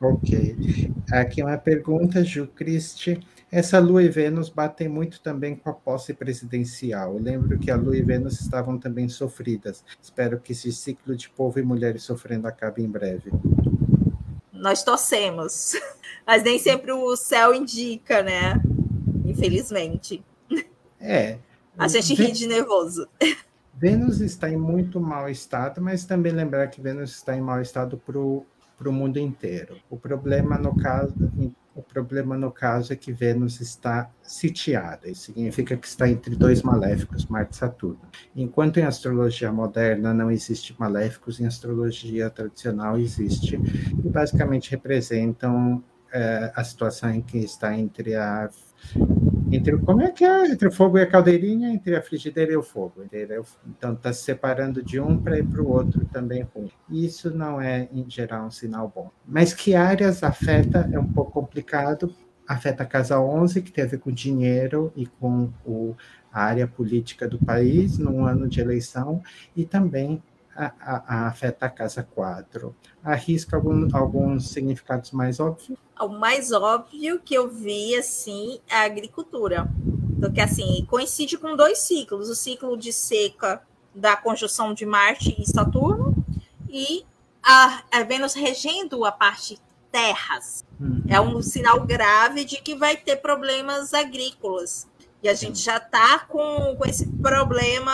[0.00, 0.89] Ok.
[1.12, 3.20] Aqui uma pergunta, Ju Cristi.
[3.50, 7.14] Essa Lua e Vênus batem muito também com a posse presidencial.
[7.14, 9.84] Eu lembro que a Lua e Vênus estavam também sofridas.
[10.00, 13.32] Espero que esse ciclo de povo e mulheres sofrendo acabe em breve.
[14.52, 15.72] Nós torcemos,
[16.24, 18.60] mas nem sempre o céu indica, né?
[19.24, 20.22] Infelizmente.
[21.00, 21.38] É.
[21.76, 23.08] A gente ri de nervoso.
[23.74, 27.96] Vênus está em muito mau estado, mas também lembrar que Vênus está em mau estado
[27.96, 28.46] para o
[28.80, 29.76] para o mundo inteiro.
[29.90, 31.14] O problema no caso,
[31.74, 35.06] o problema no caso é que Vênus está sitiada.
[35.06, 38.00] Isso significa que está entre dois maléficos, Marte e Saturno.
[38.34, 43.56] Enquanto em astrologia moderna não existe maléficos, em astrologia tradicional existe
[44.02, 48.48] e basicamente representam é, a situação em que está entre a
[49.50, 52.56] entre como é que é entre o fogo e a caldeirinha, entre a frigideira e
[52.56, 53.04] o fogo?
[53.66, 56.70] Então está se separando de um para ir para o outro também ruim.
[56.88, 59.10] Isso não é em geral um sinal bom.
[59.26, 62.14] Mas que áreas afeta é um pouco complicado.
[62.46, 65.94] Afeta a casa 11, que tem a ver com dinheiro e com o,
[66.32, 69.22] a área política do país num ano de eleição,
[69.56, 70.20] e também
[70.54, 72.74] a, a, afeta a casa 4.
[73.02, 75.78] Arrisca algum, alguns significados mais óbvios?
[76.00, 79.68] O mais óbvio que eu vi, assim, é a agricultura.
[80.18, 82.28] Porque, assim, coincide com dois ciclos.
[82.28, 83.62] O ciclo de seca
[83.94, 86.14] da conjunção de Marte e Saturno
[86.68, 87.04] e
[87.42, 89.58] a, a Vênus regendo a parte
[89.90, 90.64] terras.
[90.78, 91.02] Uhum.
[91.08, 94.88] É um sinal grave de que vai ter problemas agrícolas.
[95.22, 97.92] E a gente já está com, com esse problema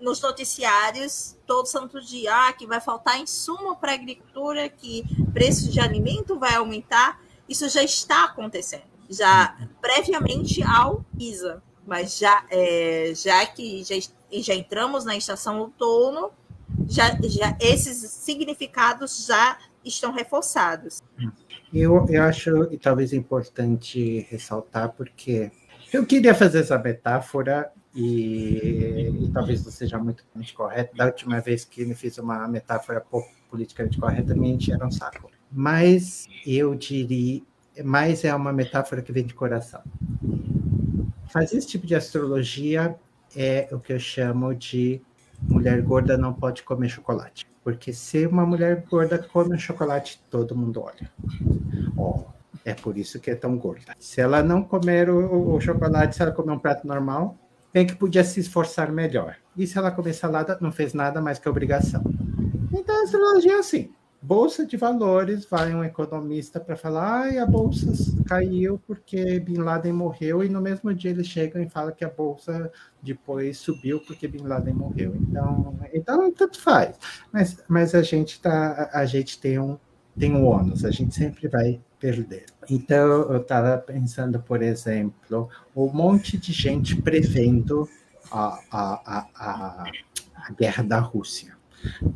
[0.00, 5.70] nos noticiários todo santo dia ah, que vai faltar insumo para a agricultura, que preço
[5.70, 7.20] de alimento vai aumentar.
[7.48, 11.62] Isso já está acontecendo, já previamente ao ISA.
[11.86, 13.94] Mas já, é, já que já,
[14.32, 16.30] já entramos na estação outono,
[16.88, 21.02] já, já esses significados já estão reforçados.
[21.72, 25.50] Eu, eu acho, e talvez importante ressaltar, porque
[25.92, 30.24] eu queria fazer essa metáfora e, e, talvez não seja muito
[30.54, 30.96] correto.
[30.96, 35.30] Da última vez que me fiz uma metáfora pouco politicamente correta, me encheram um saco.
[35.50, 37.42] Mas eu diria,
[37.84, 39.82] mais é uma metáfora que vem de coração.
[41.28, 42.94] Fazer esse tipo de astrologia
[43.36, 45.00] é o que eu chamo de
[45.42, 47.46] mulher gorda não pode comer chocolate.
[47.62, 51.10] Porque se uma mulher gorda come chocolate, todo mundo olha.
[51.96, 52.24] Oh,
[52.64, 53.94] é por isso que é tão gorda.
[53.98, 57.38] Se ela não comer o, o chocolate, se ela comer um prato normal,
[57.72, 59.36] bem que podia se esforçar melhor.
[59.56, 62.02] E se ela comer salada, não fez nada mais que obrigação.
[62.72, 63.92] Então a astrologia é assim.
[64.22, 67.86] Bolsa de valores, vai um economista para falar, ai, a bolsa
[68.26, 72.10] caiu porque Bin Laden morreu, e no mesmo dia eles chegam e falam que a
[72.10, 72.70] bolsa
[73.02, 75.16] depois subiu porque Bin Laden morreu.
[75.16, 76.98] Então, então tanto faz.
[77.32, 79.78] Mas, mas a gente tá, a gente tem um
[80.18, 82.46] tem um ônus, a gente sempre vai perder.
[82.68, 87.88] Então, eu estava pensando, por exemplo, um monte de gente prevendo
[88.32, 89.84] a, a, a,
[90.34, 91.58] a guerra da Rússia.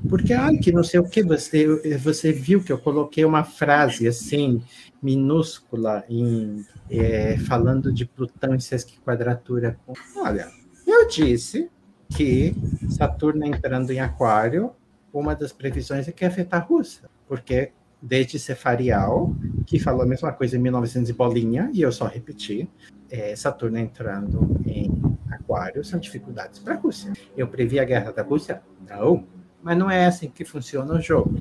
[0.09, 1.67] Porque, ai, que não sei o que, você,
[1.97, 4.63] você viu que eu coloquei uma frase assim,
[5.03, 9.79] minúscula, em, é, falando de Plutão em sesqui quadratura.
[10.17, 10.49] Olha,
[10.87, 11.71] eu disse
[12.11, 12.55] que
[12.91, 14.73] Saturno entrando em Aquário,
[15.13, 19.35] uma das previsões é que ia afetar a Rússia, porque desde Cefarial,
[19.67, 22.69] que falou a mesma coisa em 1900 e bolinha, e eu só repeti.
[23.11, 24.91] É, Saturno entrando em
[25.31, 27.13] Aquário são dificuldades para a Rússia.
[27.37, 28.63] Eu previ a guerra da Rússia?
[28.89, 29.27] Não.
[29.65, 31.35] Mas não é assim que funciona o jogo.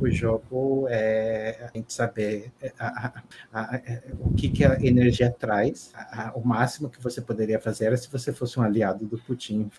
[0.00, 4.74] O jogo é a gente saber é, a, a, a, é, o que, que a
[4.84, 5.92] energia traz.
[6.34, 9.70] o máximo que você poderia fazer era se você fosse um aliado do Putin.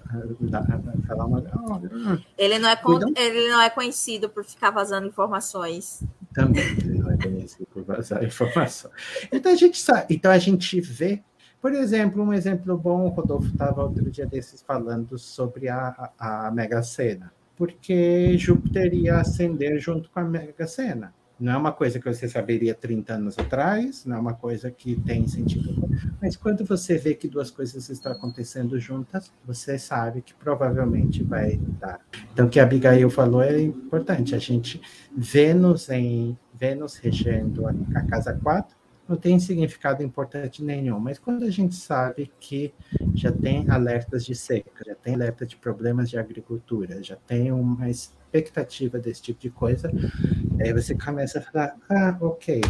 [1.05, 2.81] Falar uma, oh, ele, não é
[3.17, 6.01] ele não é conhecido por ficar vazando informações.
[6.33, 7.17] Também, não é
[7.73, 8.89] por vazar informação.
[9.31, 11.21] Então a gente sabe, então a gente vê,
[11.61, 16.47] por exemplo, um exemplo bom, o Rodolfo estava outro dia desses falando sobre a, a,
[16.47, 21.13] a Mega Sena, porque Júpiter ia ascender junto com a Mega Sena.
[21.41, 24.95] Não é uma coisa que você saberia 30 anos atrás, não é uma coisa que
[25.01, 25.89] tem sentido.
[26.21, 31.57] Mas quando você vê que duas coisas estão acontecendo juntas, você sabe que provavelmente vai
[31.79, 31.99] dar.
[32.31, 34.35] Então, o que a Abigail falou é importante.
[34.35, 34.79] A gente,
[35.17, 38.75] Vênus em Vênus regendo a casa 4,
[39.11, 42.73] não tem significado importante nenhum, mas quando a gente sabe que
[43.13, 47.89] já tem alertas de seca, já tem alerta de problemas de agricultura, já tem uma
[47.89, 49.91] expectativa desse tipo de coisa,
[50.61, 52.61] aí você começa a falar, ah, ok,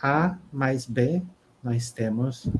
[0.00, 1.22] A mais B,
[1.62, 2.50] nós temos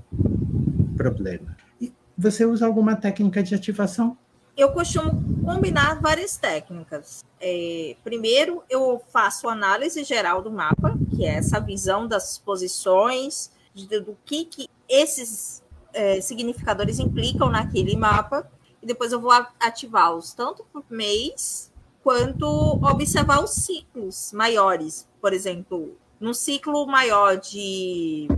[0.95, 1.57] problema.
[1.81, 4.19] E você usa alguma técnica de ativação?
[4.57, 7.25] Eu costumo combinar várias técnicas.
[7.41, 14.01] É, primeiro, eu faço análise geral do mapa, que é essa visão das posições, de,
[14.01, 15.63] do que, que esses
[15.95, 18.51] é, significadores implicam naquele mapa,
[18.83, 22.47] e depois eu vou ativá-los tanto por mês quanto
[22.83, 25.09] observar os ciclos maiores.
[25.21, 28.29] Por exemplo, no ciclo maior de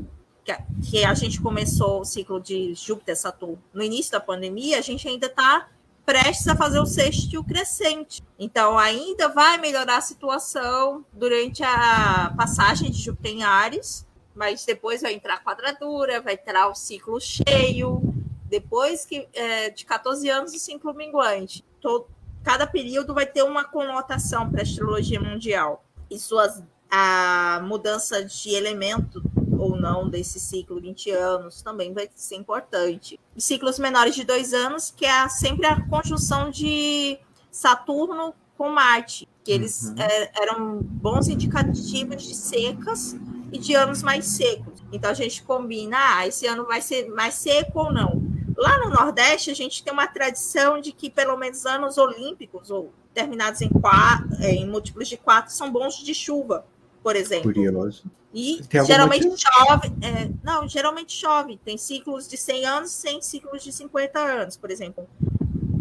[0.90, 5.08] que a gente começou o ciclo de Júpiter Saturno no início da pandemia, a gente
[5.08, 5.68] ainda está
[6.04, 8.22] prestes a fazer o sexto crescente.
[8.38, 15.02] Então, ainda vai melhorar a situação durante a passagem de Júpiter em Ares, mas depois
[15.02, 18.02] vai entrar a quadradura, vai entrar o ciclo cheio,
[18.44, 21.64] depois que é, de 14 anos o ciclo minguante.
[21.80, 22.06] Todo,
[22.42, 25.84] cada período vai ter uma conotação para a astrologia mundial.
[26.10, 29.22] E suas, a mudança de elemento
[29.64, 33.18] ou não desse ciclo 20 anos também vai ser importante.
[33.34, 37.18] E ciclos menores de dois anos, que é sempre a conjunção de
[37.50, 39.94] Saturno com Marte, que eles uhum.
[39.98, 43.16] é, eram bons indicativos de secas
[43.52, 44.82] e de anos mais secos.
[44.92, 48.22] Então a gente combina, ah, esse ano vai ser mais seco ou não.
[48.56, 52.92] Lá no Nordeste, a gente tem uma tradição de que pelo menos anos olímpicos, ou
[53.12, 56.64] terminados em, quatro, em múltiplos de quatro, são bons de chuva,
[57.04, 57.52] por exemplo.
[57.52, 58.10] Curioso.
[58.32, 59.36] E geralmente motivo?
[59.36, 59.92] chove.
[60.00, 61.60] É, não, geralmente chove.
[61.62, 65.06] Tem ciclos de 100 anos, sem ciclos de 50 anos, por exemplo.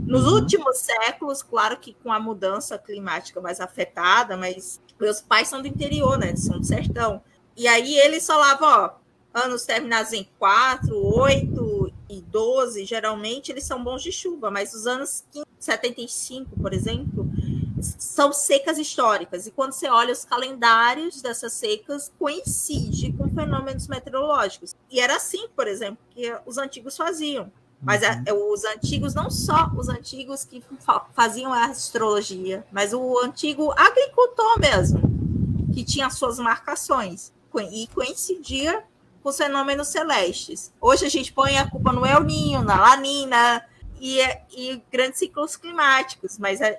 [0.06, 0.34] Nos uhum.
[0.34, 5.68] últimos séculos, claro que com a mudança climática mais afetada, mas meus pais são do
[5.68, 6.36] interior, né?
[6.36, 7.22] São do sertão.
[7.56, 8.92] E aí eles falavam, ó,
[9.34, 14.86] anos terminados em 4, 8 e 12, geralmente eles são bons de chuva, mas os
[14.86, 17.26] anos 15, 75, por exemplo,
[17.98, 19.48] são secas históricas.
[19.48, 24.76] E quando você olha os calendários dessas secas, coincide com fenômenos meteorológicos.
[24.90, 27.52] E era assim, por exemplo, que os antigos faziam.
[27.82, 28.54] Mas uhum.
[28.54, 30.64] os antigos, não só os antigos que
[31.14, 35.02] faziam a astrologia, mas o antigo agricultor mesmo,
[35.74, 37.34] que tinha suas marcações.
[37.72, 38.84] E coincidia
[39.22, 40.72] com os fenômenos celestes.
[40.82, 43.64] Hoje a gente põe a culpa no El Ninho, na Lanina
[44.04, 44.20] e,
[44.52, 46.76] e grandes ciclos climáticos, mas a,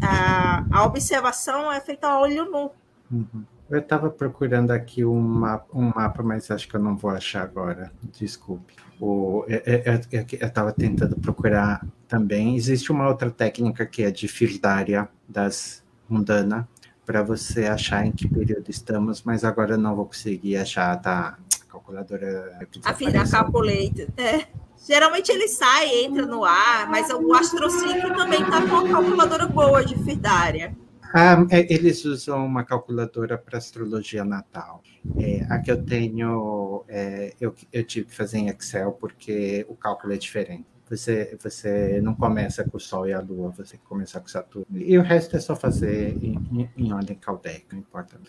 [0.00, 2.70] a, a, observação é feita a olho nu.
[3.10, 3.44] Uhum.
[3.68, 7.42] Eu estava procurando aqui um mapa, um mapa, mas acho que eu não vou achar
[7.42, 7.90] agora.
[8.16, 8.76] Desculpe.
[9.00, 12.54] O, eu estava tentando procurar também.
[12.54, 16.68] Existe uma outra técnica que é de Firdária das Mundana,
[17.04, 21.36] para você achar em que período estamos, mas agora eu não vou conseguir achar, tá?
[21.68, 22.58] calculadora.
[22.84, 24.06] A filha calculator.
[24.16, 24.46] É.
[24.86, 29.84] Geralmente ele sai, entra no ar, mas o astrociclo também está com uma calculadora boa
[29.84, 30.76] de Fidária.
[31.12, 34.82] Ah, é, eles usam uma calculadora para astrologia natal.
[35.18, 39.74] É, a que eu tenho, é, eu, eu tive que fazer em Excel porque o
[39.74, 40.66] cálculo é diferente.
[40.88, 44.66] Você, você não começa com o Sol e a Lua, você começa com Saturno.
[44.72, 48.20] E o resto é só fazer em, em ordem caldeica, não importa.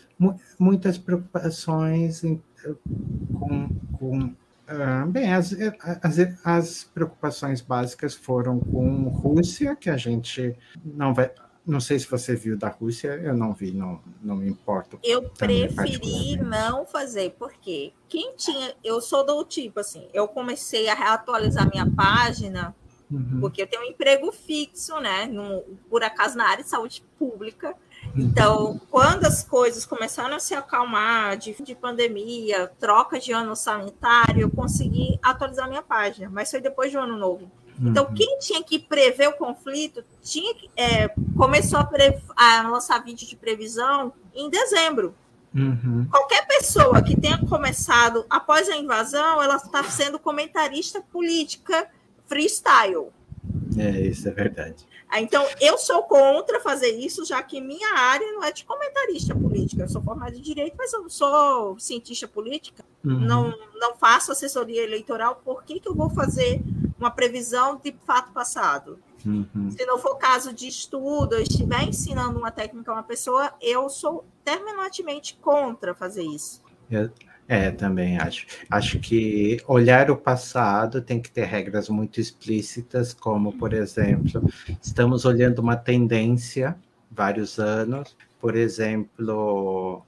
[0.60, 2.40] Muitas preocupações em,
[3.34, 4.36] com, com
[4.72, 5.54] ah, bem, as,
[6.02, 11.32] as, as, preocupações básicas foram com Rússia, que a gente não vai.
[11.66, 15.00] Não sei se você viu da Rússia, eu não vi, não, não me importo.
[15.04, 18.74] Eu preferi não fazer, porque quem tinha.
[18.84, 22.76] Eu sou do tipo assim, eu comecei a atualizar minha página,
[23.12, 23.40] uhum.
[23.42, 25.26] porque eu tenho um emprego fixo, né?
[25.28, 27.76] No, por acaso na área de saúde pública.
[28.16, 34.42] Então, quando as coisas começaram a se acalmar de, de pandemia, troca de ano sanitário,
[34.42, 37.52] eu consegui atualizar minha página, mas foi depois do ano novo.
[37.84, 38.14] Então, uhum.
[38.14, 41.90] quem tinha que prever o conflito tinha que, é, começou a,
[42.36, 45.16] a, lançar vídeo de previsão em dezembro.
[45.54, 46.08] Uhum.
[46.10, 51.90] Qualquer pessoa que tenha começado após a invasão, ela está sendo comentarista política
[52.28, 53.10] freestyle.
[53.78, 54.86] É, isso é verdade.
[55.20, 59.84] Então, eu sou contra fazer isso, já que minha área não é de comentarista política.
[59.84, 62.86] Eu sou formada em direito, mas eu não sou cientista política.
[63.04, 63.20] Uhum.
[63.20, 65.42] Não, não faço assessoria eleitoral.
[65.44, 66.62] Por que, que eu vou fazer
[66.98, 69.00] uma previsão de fato passado?
[69.26, 69.70] Uhum.
[69.72, 73.90] Se não for caso de estudo, eu estiver ensinando uma técnica a uma pessoa, eu
[73.90, 76.62] sou terminantemente contra fazer isso.
[76.90, 77.10] Eu,
[77.48, 78.46] é, também acho.
[78.70, 84.42] Acho que olhar o passado tem que ter regras muito explícitas, como, por exemplo,
[84.82, 86.76] estamos olhando uma tendência
[87.12, 90.04] vários anos, por exemplo,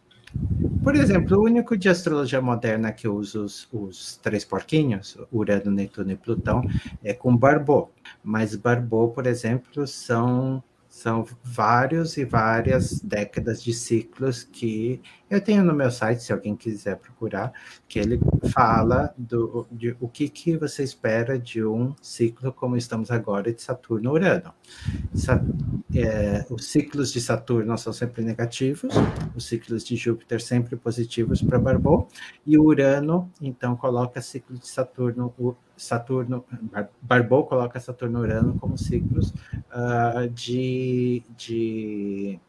[0.83, 6.11] por exemplo, o único de astrologia moderna que usa os, os, três porquinhos, Urano, Netuno
[6.11, 6.63] e Plutão,
[7.03, 7.89] é com Barbô.
[8.23, 10.63] Mas Barbô, por exemplo, são
[10.93, 16.55] são vários e várias décadas de ciclos que eu tenho no meu site, se alguém
[16.55, 17.51] quiser procurar,
[17.87, 18.19] que ele
[18.53, 23.59] fala do, de o que, que você espera de um ciclo como estamos agora de
[23.59, 24.53] Saturno-Urano.
[25.95, 28.93] É, os ciclos de Saturno são sempre negativos,
[29.35, 32.07] os ciclos de Júpiter sempre positivos para Barbô,
[32.45, 36.43] e Urano, então, coloca ciclo de Saturno, o Saturno,
[37.01, 39.33] Barbô coloca Saturno-Urano como ciclos
[39.71, 42.39] uh, de, de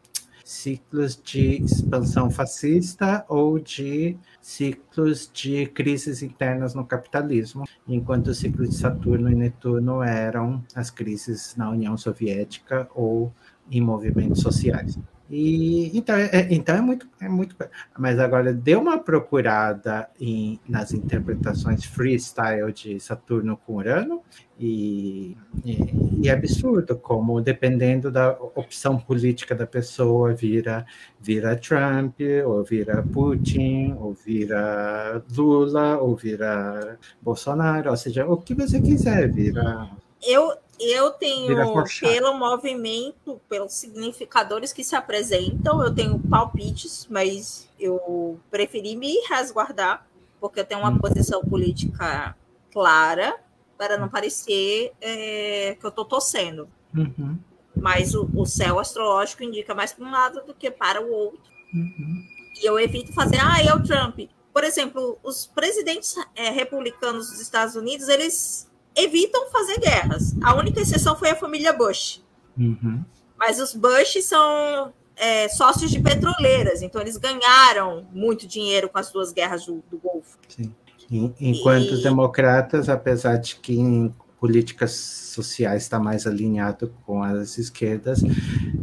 [0.55, 8.71] ciclos de expansão fascista ou de ciclos de crises internas no capitalismo, enquanto os ciclos
[8.71, 13.33] de Saturno e Netuno eram as crises na União Soviética ou
[13.71, 14.99] em movimentos sociais.
[15.31, 17.57] E, então, é, é, então é, muito, é muito.
[17.99, 24.23] Mas agora, dê uma procurada em, nas interpretações freestyle de Saturno com Urano,
[24.59, 30.87] e, e, e, é absurdo como, dependendo da opção política da pessoa, vira,
[31.21, 38.55] vira Trump, ou vira Putin, ou vira Lula, ou vira Bolsonaro, ou seja, o que
[38.55, 39.91] você quiser, vira.
[40.27, 41.57] Eu, eu tenho,
[42.01, 50.07] pelo movimento, pelos significadores que se apresentam, eu tenho palpites, mas eu preferi me resguardar,
[50.41, 50.99] porque eu tenho uma hum.
[50.99, 52.37] posição política
[52.73, 53.39] clara,
[53.77, 56.69] para não parecer é, que eu estou torcendo.
[56.95, 57.39] Uhum.
[57.77, 61.53] Mas o, o, céu astrológico indica mais para um lado do que para o outro.
[61.73, 62.25] Uhum.
[62.63, 64.21] E eu evito fazer, ah, é o Trump.
[64.53, 70.35] Por exemplo, os presidentes é, republicanos dos Estados Unidos, eles evitam fazer guerras.
[70.43, 72.23] A única exceção foi a família Bush.
[72.57, 73.05] Uhum.
[73.37, 79.11] Mas os Bush são é, sócios de petroleiras, então eles ganharam muito dinheiro com as
[79.11, 80.39] duas guerras do, do Golfo.
[80.49, 80.75] Sim.
[81.11, 81.93] Enquanto e...
[81.93, 88.21] os democratas, apesar de que em políticas sociais está mais alinhado com as esquerdas,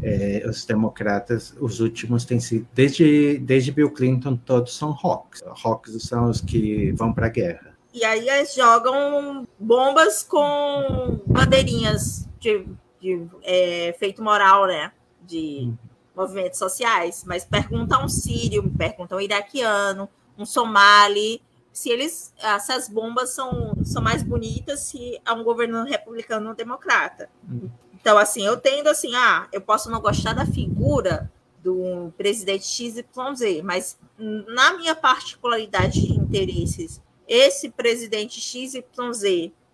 [0.02, 5.42] é, os democratas, os últimos têm sido, desde, desde Bill Clinton, todos são hawks.
[5.64, 7.71] Hawks são os que vão para a guerra.
[7.94, 12.66] E aí eles jogam bombas com bandeirinhas de,
[13.02, 14.92] de é, feito moral, né?
[15.22, 15.72] De
[16.16, 17.24] movimentos sociais.
[17.26, 21.42] Mas perguntam um sírio, perguntam um iraquiano, um somali,
[21.74, 27.30] se eles essas bombas são, são mais bonitas se é um governo republicano ou democrata.
[27.94, 31.32] Então, assim, eu tendo assim, ah, eu posso não gostar da figura
[31.64, 37.02] do presidente XYZ, mas na minha particularidade de interesses
[37.32, 38.84] esse presidente XYZ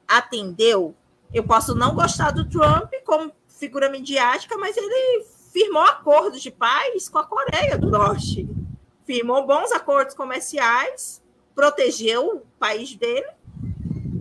[0.07, 0.93] atendeu,
[1.33, 7.09] eu posso não gostar do Trump como figura midiática, mas ele firmou acordos de paz
[7.09, 8.47] com a Coreia do Norte.
[9.07, 11.19] Firmou bons acordos comerciais,
[11.55, 13.25] protegeu o país dele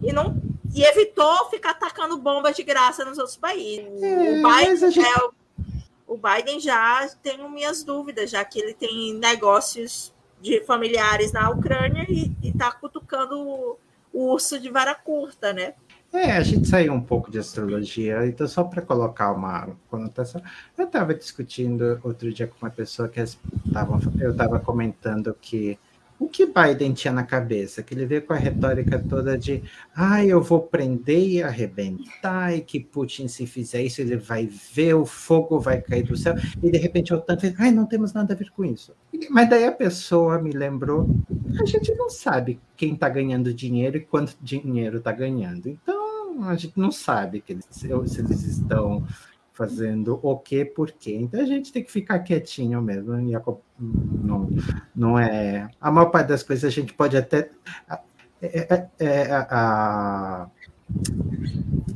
[0.03, 0.41] e não
[0.75, 4.03] e evitou ficar atacando bombas de graça nos outros países.
[4.03, 5.07] É, o, Biden, gente...
[5.07, 5.29] é,
[6.07, 12.07] o Biden já tem minhas dúvidas, já que ele tem negócios de familiares na Ucrânia
[12.09, 13.79] e está cutucando o,
[14.13, 15.75] o urso de vara curta, né?
[16.13, 20.41] É, a gente saiu um pouco de astrologia, então só para colocar uma conotação,
[20.79, 23.23] eu estava discutindo outro dia com uma pessoa que
[23.73, 25.79] tava, eu estava comentando que
[26.19, 27.83] o que Biden tinha na cabeça?
[27.83, 29.63] Que ele veio com a retórica toda de
[29.95, 34.95] ah, eu vou prender e arrebentar, e que Putin, se fizer isso, ele vai ver,
[34.95, 38.35] o fogo vai cair do céu, e de repente o fez, ai, não temos nada
[38.35, 38.95] a ver com isso.
[39.31, 41.09] Mas daí a pessoa me lembrou,
[41.61, 45.69] a gente não sabe quem está ganhando dinheiro e quanto dinheiro está ganhando.
[45.69, 49.07] Então, a gente não sabe que eles, se eles estão
[49.57, 51.17] fazendo o que, por quê.
[51.17, 53.19] Então a gente tem que ficar quietinho mesmo.
[53.21, 53.43] E a,
[53.81, 54.51] não,
[54.95, 55.69] não é.
[55.81, 57.51] A maior parte das coisas a gente pode até.
[58.43, 60.47] É, é, é, a,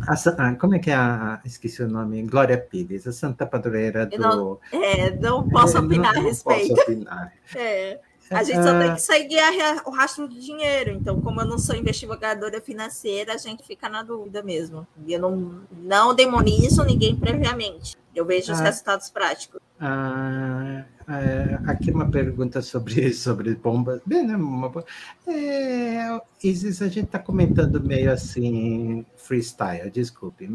[0.09, 1.41] a, como é que é a.
[1.45, 2.23] Esqueci o nome.
[2.23, 4.19] Glória Pires, a santa padroeira do.
[4.19, 6.75] Não, é, não posso opinar não, a respeito.
[6.75, 7.33] Posso opinar.
[7.55, 8.01] É.
[8.31, 9.41] A gente só tem que seguir
[9.85, 10.93] o rastro do dinheiro.
[10.93, 14.87] Então, como eu não sou investigadora financeira, a gente fica na dúvida mesmo.
[15.05, 17.99] E eu não, não demonizo ninguém previamente.
[18.14, 19.61] Eu vejo os resultados práticos.
[19.81, 24.01] Ah, é, aqui uma pergunta sobre, sobre bombas.
[24.07, 24.85] Bem, né, uma,
[25.26, 30.49] é, Isis, a gente está comentando meio assim, freestyle, desculpe.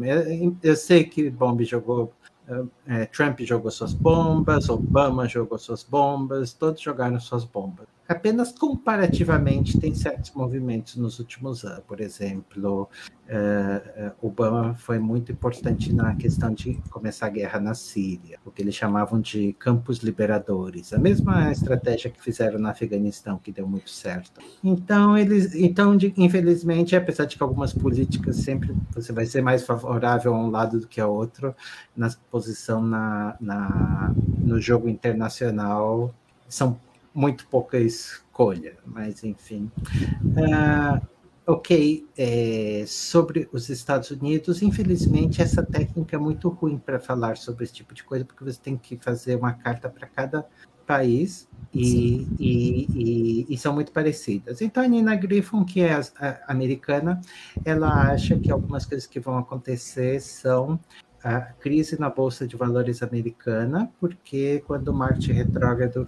[0.62, 2.12] Eu sei que Bomb jogou
[3.12, 9.94] Trump jogou suas bombas, Obama jogou suas bombas, todos jogaram suas bombas apenas comparativamente tem
[9.94, 11.82] certos movimentos nos últimos anos.
[11.86, 12.88] Por exemplo,
[13.28, 18.62] uh, Obama foi muito importante na questão de começar a guerra na Síria, o que
[18.62, 23.90] eles chamavam de campos liberadores, a mesma estratégia que fizeram no Afeganistão, que deu muito
[23.90, 24.40] certo.
[24.62, 29.64] Então, eles, então de, infelizmente, apesar de que algumas políticas sempre você vai ser mais
[29.64, 31.54] favorável a um lado do que ao outro,
[31.96, 36.14] na posição na, na no jogo internacional
[36.48, 36.78] são
[37.16, 39.70] muito pouca escolha, mas enfim.
[40.22, 41.00] Uh,
[41.46, 47.64] ok, é, sobre os Estados Unidos, infelizmente essa técnica é muito ruim para falar sobre
[47.64, 50.46] esse tipo de coisa, porque você tem que fazer uma carta para cada
[50.86, 54.60] país e, e, e, e, são muito parecidas.
[54.60, 57.20] Então, a Nina Griffin, que é a, a, americana,
[57.64, 60.78] ela acha que algumas coisas que vão acontecer são
[61.24, 66.06] a crise na Bolsa de Valores americana, porque quando Marte retrógrado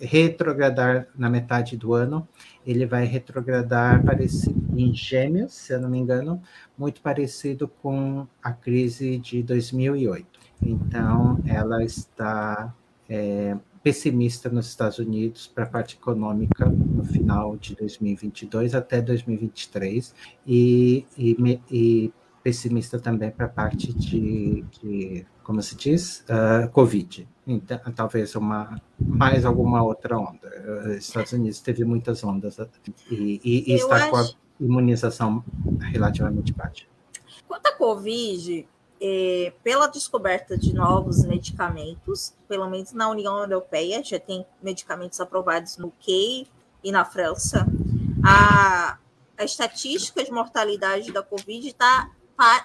[0.00, 2.26] retrogradar na metade do ano,
[2.66, 6.40] ele vai retrogradar parecido em Gêmeos, se eu não me engano,
[6.76, 10.40] muito parecido com a crise de 2008.
[10.62, 12.74] Então, ela está
[13.08, 20.14] é, pessimista nos Estados Unidos para a parte econômica no final de 2022 até 2023
[20.46, 22.12] e, e, e
[22.42, 27.28] pessimista também para a parte de, de, como se diz, uh, Covid.
[27.46, 30.48] Então, talvez uma mais alguma outra onda.
[30.84, 32.56] Os eh, Estados Unidos teve muitas ondas
[33.10, 34.10] e, e, e está acho...
[34.10, 34.28] com a
[34.60, 35.44] imunização
[35.80, 36.86] relativamente baixa.
[37.48, 38.66] Quanto à Covid,
[39.00, 45.76] é, pela descoberta de novos medicamentos, pelo menos na União Europeia, já tem medicamentos aprovados
[45.76, 46.46] no UK
[46.84, 47.66] e na França,
[48.24, 48.98] a,
[49.36, 52.08] a estatística de mortalidade da Covid está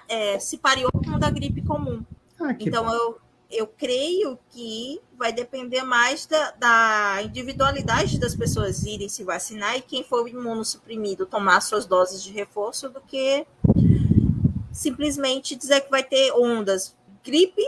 [0.08, 2.02] é, se pareou com a da gripe comum.
[2.40, 3.18] Ah, então, eu,
[3.50, 9.82] eu creio que vai depender mais da, da, individualidade das pessoas irem se vacinar e
[9.82, 13.46] quem for imunossuprimido tomar suas doses de reforço do que
[14.70, 16.94] simplesmente dizer que vai ter ondas.
[17.24, 17.62] Gripe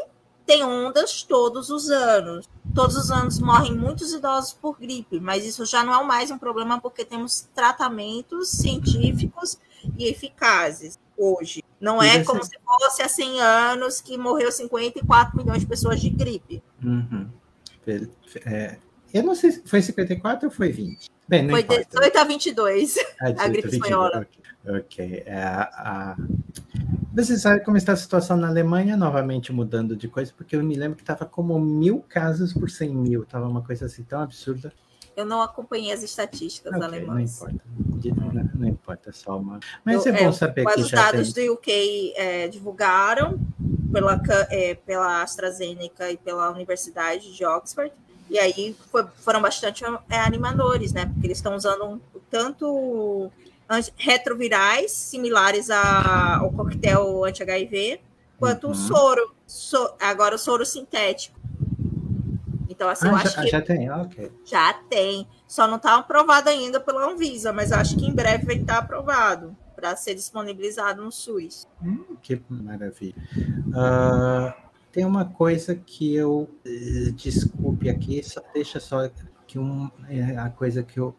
[0.47, 2.49] tem ondas todos os anos.
[2.75, 6.39] Todos os anos morrem muitos idosos por gripe, mas isso já não é mais um
[6.39, 9.59] problema porque temos tratamentos científicos
[9.99, 11.65] e eficazes hoje.
[11.81, 16.11] Não é como se fosse há 100 anos que morreu 54 milhões de pessoas de
[16.11, 16.63] gripe.
[16.85, 17.29] Uhum.
[18.45, 18.77] É,
[19.13, 21.11] eu não sei se foi 54 ou foi 20.
[21.27, 21.85] Bem, foi importa.
[21.91, 24.27] 18 a 22, ah, 18, a gripe 22, espanhola.
[24.65, 24.79] Ok.
[24.79, 25.23] okay.
[25.25, 26.17] É, a...
[27.15, 30.77] Você sabe como está a situação na Alemanha, novamente mudando de coisa, porque eu me
[30.77, 34.73] lembro que estava como mil casos por 100 mil, estava uma coisa assim tão absurda.
[35.17, 37.41] Eu não acompanhei as estatísticas okay, alemãs.
[37.41, 37.71] Não importa.
[38.55, 39.61] Não, importa, é só uma.
[39.85, 41.47] Mas eu, é bom é, saber que os dados tem...
[41.47, 43.39] do UK é, divulgaram
[43.93, 47.93] pela, é, pela AstraZeneca e pela Universidade de Oxford.
[48.31, 51.07] E aí foi, foram bastante é, animadores, né?
[51.07, 52.01] Porque eles estão usando
[52.31, 53.31] tanto
[53.97, 58.01] retrovirais similares a, ao coquetel anti-HIV,
[58.39, 58.73] quanto uhum.
[58.73, 61.39] o soro, so, agora o soro sintético.
[62.81, 63.49] Então, assim, ah, eu já, acho que.
[63.49, 64.33] Já tem, ok.
[64.43, 65.29] Já tem.
[65.47, 69.55] Só não está aprovado ainda pela Anvisa, mas acho que em breve vai estar aprovado
[69.77, 71.69] para ser disponibilizado no SUS.
[71.85, 73.15] Hum, que maravilha.
[73.69, 74.51] Uh,
[74.91, 76.49] tem uma coisa que eu.
[76.65, 79.11] Uh, desculpe aqui, só deixa só
[79.47, 81.15] que um, é a coisa que eu.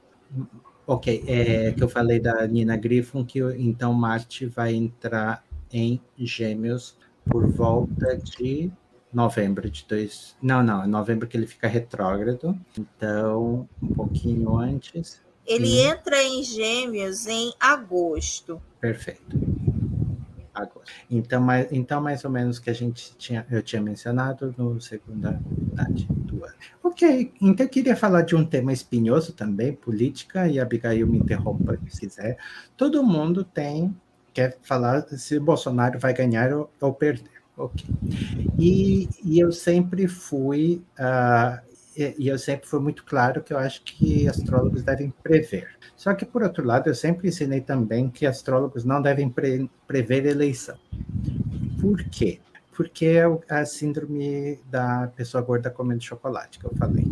[0.87, 6.97] Ok, é, que eu falei da Nina Griffin, que então Marte vai entrar em Gêmeos
[7.29, 8.71] por volta de
[9.13, 10.35] novembro de dois.
[10.41, 12.57] Não, não, é novembro que ele fica retrógrado.
[12.77, 15.21] Então, um pouquinho antes.
[15.45, 15.79] Ele e...
[15.81, 18.61] entra em Gêmeos em agosto.
[18.79, 19.37] Perfeito.
[20.53, 20.91] Agosto.
[21.09, 25.41] Então, mais, então, mais ou menos que a gente tinha, eu tinha mencionado no segunda
[25.47, 26.55] metade do ano.
[26.83, 31.19] Ok, então eu queria falar de um tema espinhoso também, política, e a Abigail me
[31.19, 32.37] interrompa se quiser.
[32.75, 33.95] Todo mundo tem,
[34.33, 37.40] quer falar se Bolsonaro vai ganhar ou, ou perder.
[37.61, 37.85] Ok.
[38.57, 41.61] E, e eu sempre fui, uh,
[41.95, 45.69] e, eu sempre fui muito claro que eu acho que astrólogos devem prever.
[45.95, 50.25] Só que, por outro lado, eu sempre ensinei também que astrólogos não devem pre, prever
[50.25, 50.77] eleição.
[51.79, 52.39] Por quê?
[52.81, 57.05] porque é a síndrome da pessoa gorda comendo chocolate, que eu falei.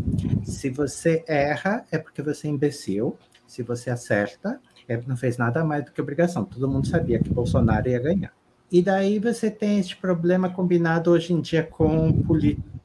[0.43, 3.18] Se você erra, é porque você é imbecil.
[3.45, 6.43] Se você acerta, é, não fez nada mais do que obrigação.
[6.45, 8.34] Todo mundo sabia que Bolsonaro ia ganhar.
[8.72, 12.11] E daí você tem este problema combinado hoje em dia com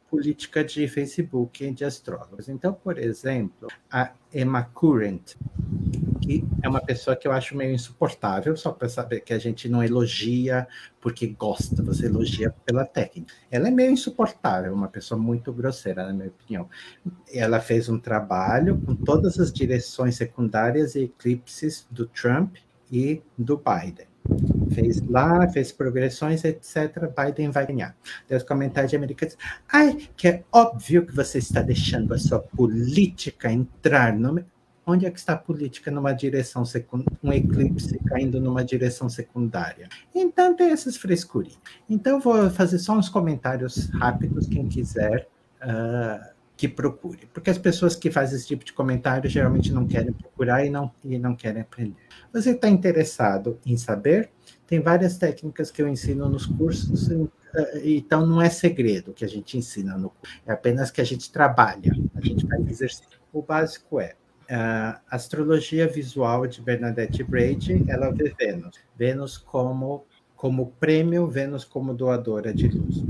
[0.08, 2.48] política de Facebook e de astrólogos.
[2.48, 5.34] Então, por exemplo, a Emma Current,
[6.22, 9.68] que é uma pessoa que eu acho meio insuportável, só para saber que a gente
[9.68, 10.66] não elogia
[11.00, 13.34] porque gosta, você elogia pela técnica.
[13.50, 16.68] Ela é meio insuportável, uma pessoa muito grosseira, na minha opinião.
[17.30, 22.56] Ela fez um trabalho com todas as direções secundárias e eclipses do Trump
[22.90, 24.06] e do Biden.
[24.74, 27.08] Fez lá, fez progressões, etc.
[27.16, 27.96] Biden vai ganhar.
[28.30, 29.36] Os comentários de americanos.
[29.72, 34.44] Ai, que é óbvio que você está deixando a sua política entrar no.
[34.86, 39.88] Onde é que está a política numa direção secundária, um eclipse caindo numa direção secundária?
[40.14, 41.58] Então tem essas frescurinhas.
[41.88, 45.26] Então vou fazer só uns comentários rápidos, quem quiser.
[45.62, 47.26] Uh, que procure.
[47.32, 50.90] Porque as pessoas que fazem esse tipo de comentário geralmente não querem procurar e não,
[51.04, 51.96] e não querem aprender.
[52.32, 54.30] Você está interessado em saber?
[54.66, 59.28] Tem várias técnicas que eu ensino nos cursos, eh, então não é segredo que a
[59.28, 63.18] gente ensina no curso, é apenas que a gente trabalha, a gente faz exercício.
[63.32, 64.14] O básico é
[64.48, 68.78] a astrologia visual de Bernadette Brady, ela vê Vênus.
[68.96, 73.02] Vênus como, como prêmio, Vênus como doadora de luz.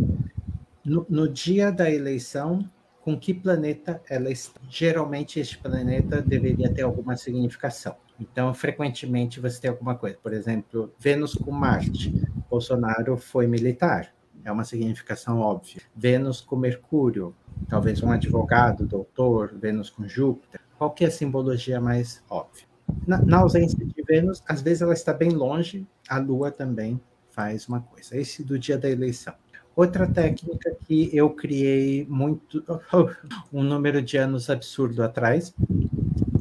[0.84, 2.68] No, no dia da eleição,
[3.04, 4.58] com que planeta ela está.
[4.66, 7.94] Geralmente, este planeta deveria ter alguma significação.
[8.18, 10.16] Então, frequentemente, você tem alguma coisa.
[10.22, 12.14] Por exemplo, Vênus com Marte.
[12.48, 14.14] Bolsonaro foi militar.
[14.42, 15.82] É uma significação óbvia.
[15.94, 17.34] Vênus com Mercúrio.
[17.68, 19.52] Talvez um advogado, doutor.
[19.54, 20.62] Vênus com Júpiter.
[20.78, 22.64] Qual que é a simbologia mais óbvia?
[23.06, 25.86] Na, na ausência de Vênus, às vezes ela está bem longe.
[26.08, 26.98] A Lua também
[27.28, 28.16] faz uma coisa.
[28.16, 29.34] Esse do dia da eleição.
[29.76, 32.64] Outra técnica que eu criei muito,
[33.52, 35.52] um número de anos absurdo atrás,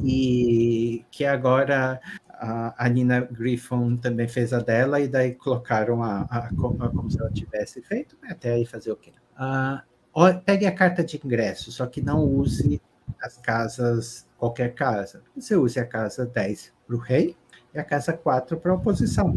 [0.04, 6.38] e que agora a, Nina Griffon também fez a dela, e daí colocaram a, a,
[6.46, 9.12] a como se ela tivesse feito, né, até aí fazer o quê?
[9.36, 12.80] Uh, pegue a carta de ingresso, só que não use
[13.20, 15.22] as casas, qualquer casa.
[15.34, 17.36] Você use a casa 10 para o rei
[17.74, 19.36] e a casa 4 para a oposição.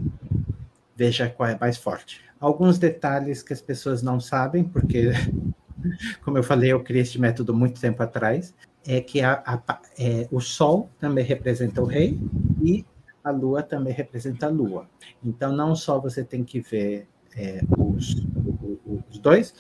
[0.95, 5.11] Veja qual é mais forte alguns detalhes que as pessoas não sabem, porque,
[6.23, 8.53] como eu falei, eu criei este método muito tempo atrás,
[8.85, 12.19] é que a, a, é, o Sol também representa o rei
[12.61, 12.85] e
[13.23, 14.87] a Lua também representa a Lua.
[15.23, 18.15] Então, não só você tem que ver é, os,
[19.09, 19.53] os, dois,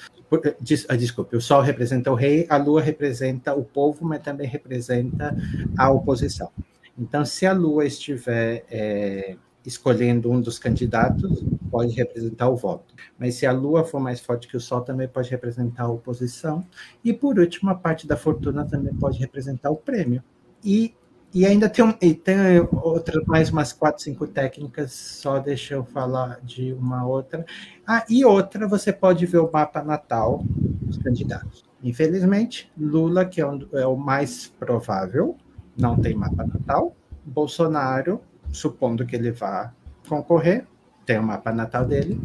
[0.87, 5.35] ah, desculpe, o Sol representa o rei, a Lua representa o povo, mas também representa
[5.77, 6.49] a oposição.
[6.97, 9.35] Então, se a Lua estiver é,
[9.67, 12.95] escolhendo um dos candidatos, pode representar o voto.
[13.19, 16.65] Mas se a Lua for mais forte que o Sol, também pode representar a oposição.
[17.03, 20.23] E, por último, a parte da fortuna também pode representar o prêmio.
[20.63, 20.95] E,
[21.33, 22.37] e ainda tem, um, e tem
[22.71, 27.45] outras, mais umas quatro, cinco técnicas, só deixa eu falar de uma outra.
[27.85, 31.65] Ah, e outra, você pode ver o mapa natal dos candidatos.
[31.83, 35.35] Infelizmente, Lula, que é, um, é o mais provável,
[35.77, 36.95] não tem mapa natal.
[37.25, 38.21] Bolsonaro
[38.51, 39.73] supondo que ele vá
[40.07, 40.65] concorrer,
[41.05, 42.19] tem o mapa natal dele.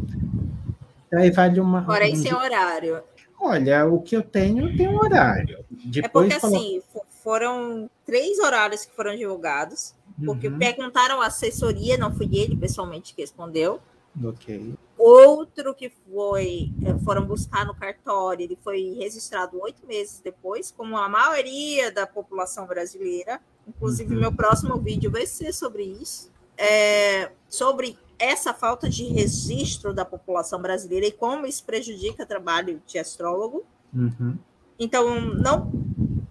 [1.13, 1.83] Aí vale uma.
[1.83, 2.15] Porém, um...
[2.15, 3.03] sem horário.
[3.39, 5.65] Olha, o que eu tenho tem um horário.
[5.69, 6.81] Depois é porque assim,
[7.21, 9.93] foram três horários que foram divulgados,
[10.23, 10.57] porque uhum.
[10.57, 13.81] perguntaram à assessoria, não fui ele pessoalmente que respondeu.
[14.23, 14.73] Ok.
[15.05, 20.95] Outro que foi, é, foram buscar no cartório, ele foi registrado oito meses depois, como
[20.95, 23.41] a maioria da população brasileira.
[23.67, 24.21] Inclusive, uhum.
[24.21, 26.31] meu próximo vídeo vai ser sobre isso.
[26.57, 32.81] É, sobre essa falta de registro da população brasileira e como isso prejudica o trabalho
[32.87, 33.65] de astrólogo.
[33.93, 34.37] Uhum.
[34.79, 35.69] Então, não,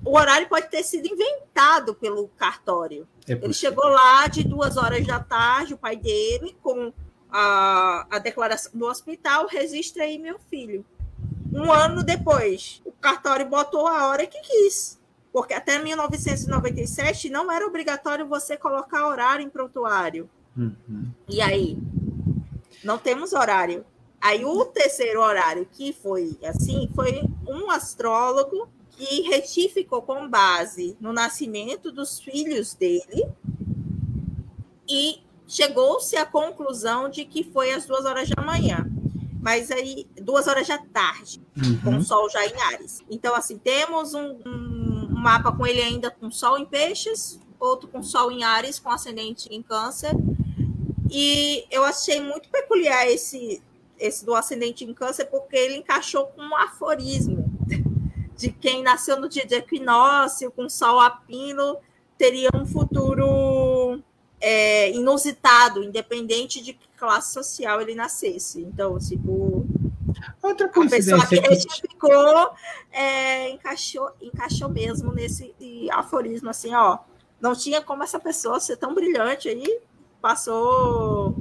[0.02, 3.06] o horário pode ter sido inventado pelo cartório.
[3.28, 6.90] É Ele chegou lá de duas horas da tarde, o pai dele, com
[7.32, 10.84] a, a declaração do hospital, registra aí meu filho.
[11.52, 15.00] Um ano depois, o cartório botou a hora que quis
[15.32, 20.28] porque até 1997 não era obrigatório você colocar horário em prontuário.
[20.56, 21.10] Uhum.
[21.26, 21.78] E aí?
[22.84, 23.84] Não temos horário.
[24.20, 31.12] Aí o terceiro horário que foi assim foi um astrólogo que retificou com base no
[31.12, 33.26] nascimento dos filhos dele
[34.88, 35.22] e
[35.52, 38.86] chegou-se à conclusão de que foi às duas horas da manhã.
[39.38, 41.78] Mas aí, duas horas da tarde, uhum.
[41.84, 43.04] com o sol já em Ares.
[43.10, 48.02] Então, assim, temos um, um mapa com ele ainda com Sol em Peixes, outro com
[48.02, 50.12] Sol em Ares, com ascendente em Câncer.
[51.10, 53.62] E eu achei muito peculiar esse,
[53.98, 57.44] esse do ascendente em câncer porque ele encaixou com um aforismo
[58.34, 61.76] de quem nasceu no dia de equinócio, com sol a pino,
[62.16, 64.02] teria um futuro
[64.42, 68.60] é, inusitado, independente de que classe social ele nascesse.
[68.60, 69.64] Então, tipo,
[70.42, 72.50] Outra coincidência a pessoa que retificou
[72.90, 75.54] é, encaixou, encaixou mesmo nesse
[75.90, 76.98] aforismo, assim, ó.
[77.40, 79.80] Não tinha como essa pessoa ser tão brilhante aí,
[80.20, 81.36] passou,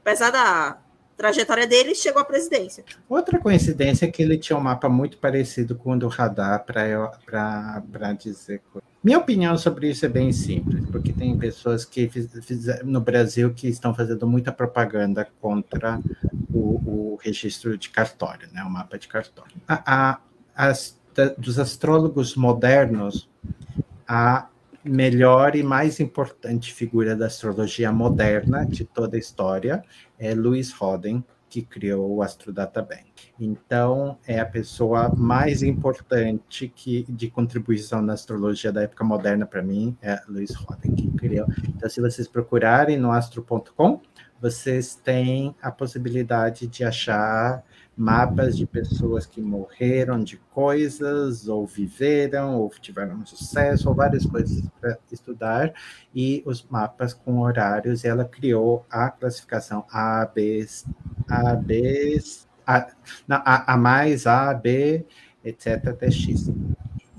[0.00, 0.78] apesar da
[1.16, 2.84] trajetória dele, chegou à presidência.
[3.08, 8.12] Outra coincidência é que ele tinha um mapa muito parecido com o do radar para
[8.18, 8.60] dizer
[9.04, 13.52] minha opinião sobre isso é bem simples, porque tem pessoas que fiz, fiz, no Brasil
[13.52, 16.00] que estão fazendo muita propaganda contra
[16.50, 19.52] o, o registro de cartório, né, o mapa de cartório.
[19.68, 20.20] A, a,
[20.56, 23.28] as, da, dos astrólogos modernos,
[24.08, 24.48] a
[24.84, 29.82] melhor e mais importante figura da astrologia moderna de toda a história
[30.18, 33.32] é Louis Roden, que criou o Astrodata Bank.
[33.38, 39.62] Então, é a pessoa mais importante que, de contribuição na astrologia da época moderna para
[39.62, 41.46] mim, é Louis Roden, que criou.
[41.68, 44.00] Então, se vocês procurarem no astro.com,
[44.40, 47.64] vocês têm a possibilidade de achar
[47.96, 54.62] mapas de pessoas que morreram de coisas, ou viveram, ou tiveram sucesso, ou várias coisas
[54.80, 55.72] para estudar,
[56.14, 58.04] e os mapas com horários.
[58.04, 60.66] Ela criou a classificação A, B,
[61.28, 62.20] A, B,
[62.66, 62.88] A,
[63.28, 65.06] não, a, a mais, A, B,
[65.44, 66.50] etc., até X.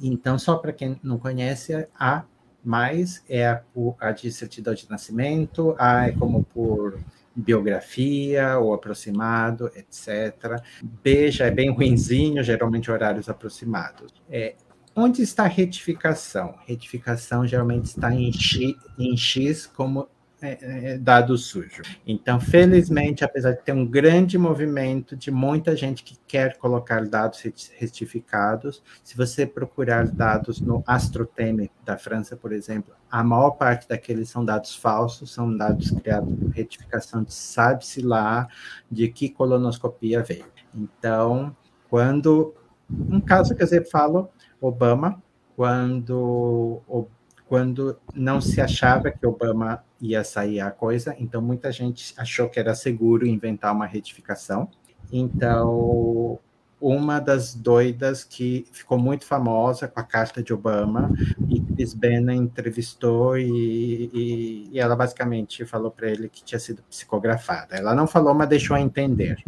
[0.02, 2.26] Então, só para quem não conhece, A
[2.64, 3.62] mais é a,
[4.00, 7.00] a de certidão de nascimento, A é como por
[7.36, 10.62] biografia ou aproximado, etc.
[10.82, 14.14] B já é bem ruinzinho, geralmente horários aproximados.
[14.30, 14.56] É,
[14.96, 16.56] onde está a retificação?
[16.66, 20.08] Retificação geralmente está em X, em X como
[20.46, 21.82] é, é, dado sujo.
[22.06, 27.42] Então, felizmente, apesar de ter um grande movimento de muita gente que quer colocar dados
[27.78, 34.30] retificados, se você procurar dados no Astroteme da França, por exemplo, a maior parte daqueles
[34.30, 38.48] são dados falsos, são dados criados por retificação de sabe-se lá
[38.90, 40.46] de que colonoscopia veio.
[40.74, 41.56] Então,
[41.90, 42.54] quando
[42.90, 44.30] um caso que eu falo,
[44.62, 45.22] Obama,
[45.56, 46.82] quando
[47.48, 52.60] quando não se achava que Obama ia sair a coisa, então muita gente achou que
[52.60, 54.70] era seguro inventar uma retificação.
[55.12, 56.40] Então,
[56.82, 61.12] uma das doidas que ficou muito famosa com a carta de Obama,
[61.48, 66.84] e Chris Bena entrevistou e, e, e ela basicamente falou para ele que tinha sido
[66.84, 67.76] psicografada.
[67.76, 69.44] Ela não falou, mas deixou a entender.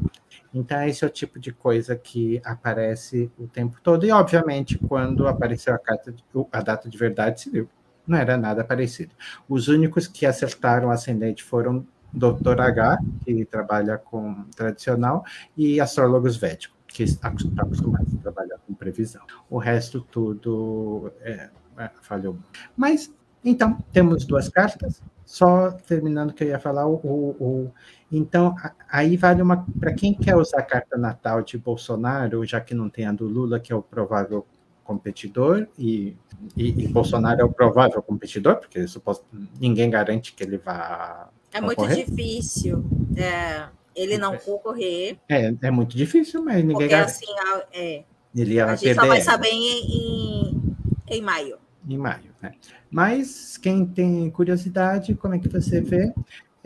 [0.54, 4.06] Então, esse é o tipo de coisa que aparece o tempo todo.
[4.06, 6.16] E, obviamente, quando apareceu a, carta,
[6.52, 7.70] a data de verdade, se viu
[8.08, 9.14] não era nada parecido.
[9.48, 12.60] Os únicos que acertaram o ascendente foram Dr.
[12.60, 15.24] H, que trabalha com tradicional,
[15.56, 19.22] e astrólogos védicos, que está acostumado a trabalhar com previsão.
[19.50, 22.38] O resto tudo é, é, falhou.
[22.76, 25.02] Mas, então, temos duas cartas.
[25.26, 27.72] Só terminando que eu ia falar, o, o
[28.10, 28.56] então,
[28.90, 29.66] aí vale uma.
[29.78, 33.26] Para quem quer usar a carta natal de Bolsonaro, já que não tem a do
[33.26, 34.46] Lula, que é o provável
[34.88, 36.16] competidor e,
[36.56, 39.26] e, e, Bolsonaro é o provável competidor, porque suposto,
[39.60, 41.30] ninguém garante que ele vá.
[41.52, 41.98] É concorrer.
[41.98, 42.86] muito difícil
[43.18, 45.18] é, ele não concorrer.
[45.28, 47.12] É, é muito difícil, mas ninguém porque, garante.
[47.12, 47.26] Assim,
[47.74, 50.76] é, ele a gente só vai saber em, em,
[51.10, 51.58] em maio.
[51.88, 52.54] Em maio, né?
[52.90, 56.14] Mas quem tem curiosidade, como é que você vê?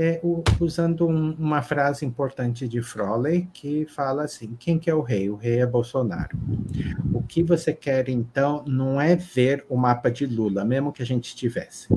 [0.01, 0.19] É,
[0.59, 5.29] usando um, uma frase importante de Froley, que fala assim: quem que é o rei?
[5.29, 6.35] O rei é Bolsonaro.
[7.13, 11.05] O que você quer, então, não é ver o mapa de Lula, mesmo que a
[11.05, 11.87] gente tivesse.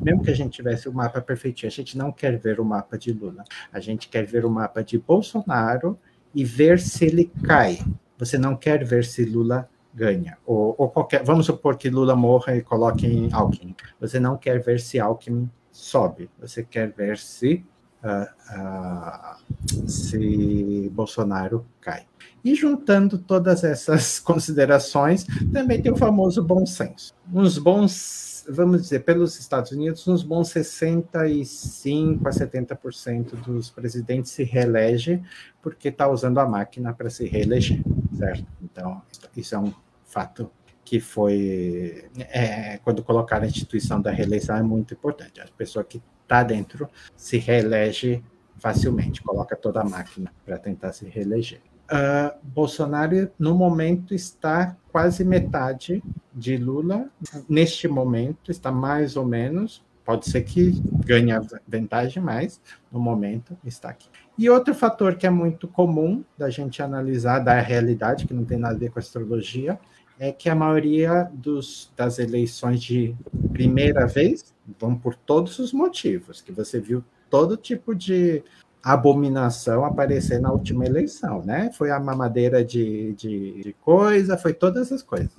[0.00, 2.96] Mesmo que a gente tivesse o mapa perfeitinho, a gente não quer ver o mapa
[2.96, 3.42] de Lula.
[3.72, 5.98] A gente quer ver o mapa de Bolsonaro
[6.32, 7.80] e ver se ele cai.
[8.16, 10.36] Você não quer ver se Lula ganha.
[10.44, 11.22] Ou, ou qualquer.
[11.22, 13.76] Vamos supor que Lula morra e coloque em Alckmin.
[14.00, 16.28] Você não quer ver se Alckmin sobe.
[16.40, 17.64] Você quer ver se,
[18.02, 18.26] uh,
[18.58, 22.06] uh, se Bolsonaro cai.
[22.44, 27.14] E juntando todas essas considerações, também tem o famoso bom senso.
[27.32, 34.42] Uns bons, vamos dizer, pelos Estados Unidos, uns bons 65 a 70% dos presidentes se
[34.44, 35.22] reelege
[35.62, 37.82] porque está usando a máquina para se reeleger,
[38.12, 38.44] certo?
[38.62, 39.00] Então,
[39.34, 39.72] isso é um
[40.14, 40.50] fato
[40.84, 45.40] que foi é, quando colocar a instituição da reeleição é muito importante.
[45.40, 48.22] A pessoa que está dentro se reelege
[48.58, 51.60] facilmente, coloca toda a máquina para tentar se reeleger.
[51.84, 56.02] Uh, Bolsonaro, no momento, está quase metade
[56.32, 57.10] de Lula.
[57.48, 59.84] Neste momento, está mais ou menos.
[60.04, 61.32] pode ser que ganhe
[61.66, 62.60] vantagem, mas
[62.92, 64.08] no momento está aqui.
[64.36, 68.58] E outro fator que é muito comum da gente analisar da realidade, que não tem
[68.58, 69.78] nada a ver com astrologia,
[70.18, 73.14] é que a maioria dos, das eleições de
[73.52, 78.42] primeira vez vão por todos os motivos, que você viu todo tipo de
[78.82, 81.70] abominação aparecer na última eleição, né?
[81.72, 85.32] Foi a mamadeira de, de, de coisa, foi todas as coisas.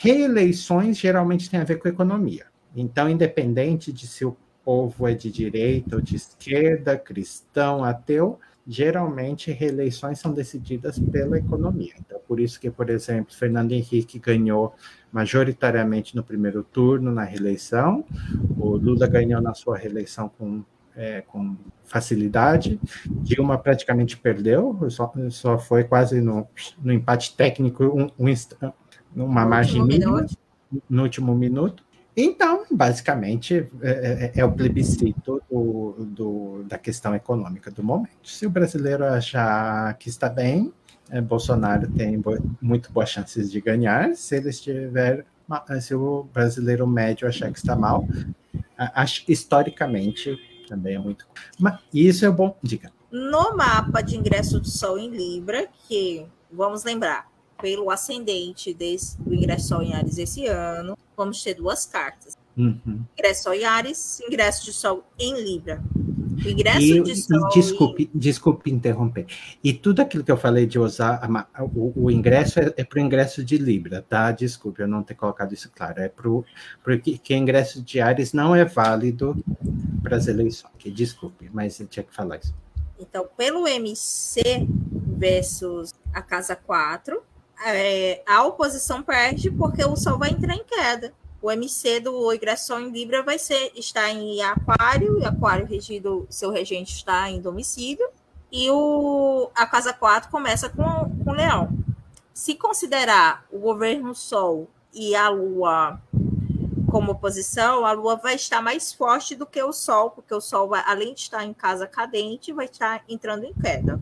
[0.00, 2.46] Reeleições geralmente tem a ver com economia.
[2.74, 9.52] Então, independente de se o povo é de direita ou de esquerda, cristão, ateu, geralmente
[9.52, 11.94] reeleições são decididas pela economia.
[11.98, 14.74] Então, por isso que, por exemplo, Fernando Henrique ganhou
[15.12, 18.04] majoritariamente no primeiro turno na reeleição,
[18.58, 20.64] o Lula ganhou na sua reeleição com,
[20.96, 26.46] é, com facilidade, Dilma praticamente perdeu, só, só foi quase no,
[26.82, 28.34] no empate técnico, um, um,
[29.14, 30.26] uma margem mínima,
[30.90, 31.85] no último minuto.
[32.16, 38.16] Então, basicamente, é, é, é o plebiscito do, do, da questão econômica do momento.
[38.24, 40.72] Se o brasileiro achar que está bem,
[41.10, 44.14] é, Bolsonaro tem bo muito boas chances de ganhar.
[44.14, 45.26] Se ele estiver,
[45.80, 48.08] se o brasileiro médio achar que está mal,
[48.78, 51.26] acho, historicamente também é muito.
[51.58, 52.56] Mas isso é bom.
[52.62, 52.90] Diga.
[53.10, 57.28] No mapa de ingresso do Sol em Libra, que vamos lembrar,
[57.60, 62.36] pelo ascendente desse, do ingresso em Ares esse ano, vamos ter duas cartas.
[62.56, 63.04] Uhum.
[63.18, 65.82] Ingresso em Ares, ingresso de Sol em Libra.
[66.44, 67.48] O ingresso e, de Sol.
[67.50, 68.18] E desculpe, em...
[68.18, 69.26] desculpe interromper.
[69.62, 71.20] E tudo aquilo que eu falei de usar
[71.54, 74.32] a, o, o, ingresso é, é para o ingresso de Libra, tá?
[74.32, 76.00] Desculpe eu não ter colocado isso claro.
[76.00, 76.30] É para
[76.82, 79.36] porque que ingresso de Ares não é válido
[80.02, 80.72] para as eleições.
[80.86, 82.54] Desculpe, mas eu tinha que falar isso.
[82.98, 84.66] Então, pelo MC
[85.18, 87.22] versus a casa 4,
[87.64, 91.12] é, a oposição perde porque o Sol vai entrar em queda.
[91.40, 96.50] O MC do ingressão em Libra vai ser estar em Aquário, e Aquário regido, seu
[96.50, 98.08] regente está em domicílio,
[98.50, 100.84] e o, a casa 4 começa com,
[101.22, 101.68] com Leão.
[102.32, 106.00] Se considerar o governo Sol e a Lua
[106.90, 110.68] como oposição, a Lua vai estar mais forte do que o Sol, porque o Sol,
[110.68, 114.00] vai, além de estar em casa cadente, vai estar entrando em queda.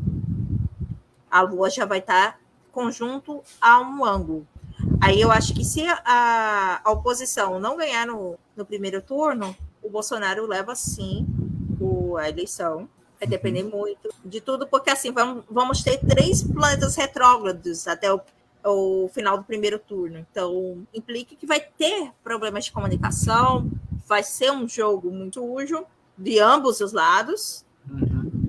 [1.30, 2.38] A Lua já vai estar
[2.74, 4.46] conjunto a um ângulo.
[5.00, 9.88] Aí eu acho que se a, a oposição não ganhar no, no primeiro turno, o
[9.88, 11.24] Bolsonaro leva sim
[11.80, 12.88] o, a eleição.
[13.18, 13.70] Vai depender uhum.
[13.70, 18.20] muito de tudo, porque assim vamos, vamos ter três planetas retrógrados até o,
[18.64, 20.18] o final do primeiro turno.
[20.18, 23.70] Então, implica que vai ter problemas de comunicação,
[24.06, 25.86] vai ser um jogo muito sujo
[26.18, 27.64] de ambos os lados.
[27.88, 28.48] Uhum.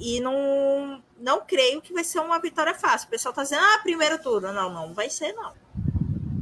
[0.00, 3.06] E não, não creio que vai ser uma vitória fácil.
[3.06, 4.52] O pessoal está dizendo, ah, primeiro turno.
[4.52, 5.52] Não, não vai ser, não.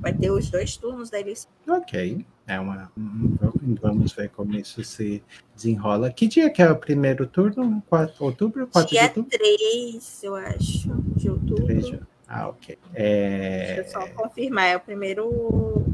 [0.00, 1.50] Vai ter os dois turnos da eleição.
[1.68, 2.24] Ok.
[2.46, 2.90] É uma.
[3.82, 5.22] Vamos ver como isso se
[5.54, 6.10] desenrola.
[6.10, 7.82] Que dia que é o primeiro turno?
[7.88, 8.66] 4 outubro?
[8.68, 9.30] 4 dia de outubro?
[9.30, 11.66] 3, eu acho, de outubro.
[11.66, 12.00] 3 de...
[12.26, 12.78] Ah, ok.
[12.94, 13.82] É...
[13.82, 14.66] Deixa eu só confirmar.
[14.66, 15.84] É o primeiro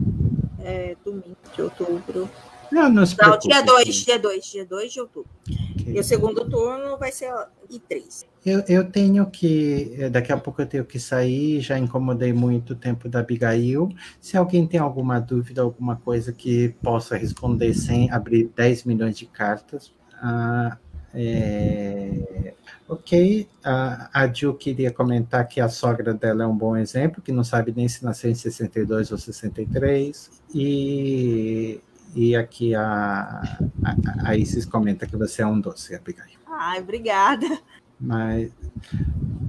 [0.60, 2.30] é, domingo de outubro.
[2.70, 3.48] Não, não se preocupe.
[3.48, 5.30] Não, dia 2, dia 2, dia 2 de outubro.
[5.80, 5.94] Okay.
[5.94, 7.32] E o segundo turno vai ser
[7.70, 8.26] e 3.
[8.44, 12.74] Eu, eu tenho que, eh, daqui a pouco eu tenho que sair, já incomodei muito
[12.74, 13.88] o tempo da Abigail.
[14.20, 19.24] Se alguém tem alguma dúvida, alguma coisa que possa responder sem abrir 10 milhões de
[19.26, 19.92] cartas,
[20.22, 20.76] ah,
[21.14, 22.52] é...
[22.86, 24.28] Ok, a, a
[24.58, 28.04] queria comentar que a sogra dela é um bom exemplo, que não sabe nem se
[28.04, 31.80] nasceu em 62 ou 63, e,
[32.14, 36.38] e aqui a, a, a Isis comenta que você é um doce, Abigail.
[36.46, 37.46] Ai, obrigada.
[38.00, 38.52] Mas,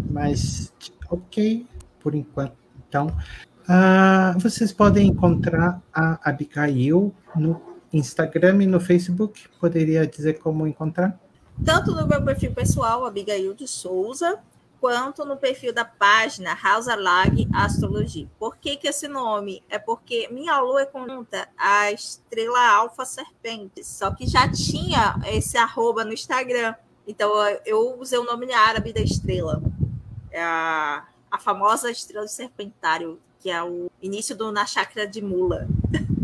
[0.10, 0.74] mas
[1.10, 1.66] ok,
[2.00, 2.56] por enquanto.
[2.88, 9.48] Então, uh, vocês podem encontrar a Abigail no Instagram e no Facebook.
[9.60, 11.20] Poderia dizer como encontrar?
[11.64, 14.40] Tanto no meu perfil pessoal, Abigail de Souza,
[14.80, 18.28] quanto no perfil da página House Lag Astrologia.
[18.38, 19.64] Por que, que esse nome?
[19.70, 26.04] É porque minha lua é a estrela Alfa Serpente, só que já tinha esse arroba
[26.04, 26.76] no Instagram.
[27.08, 27.32] Então
[27.66, 29.62] eu usei o nome árabe da estrela.
[30.32, 35.22] É a, a famosa estrela do serpentário, que é o início do na chakra de
[35.22, 35.68] Mula.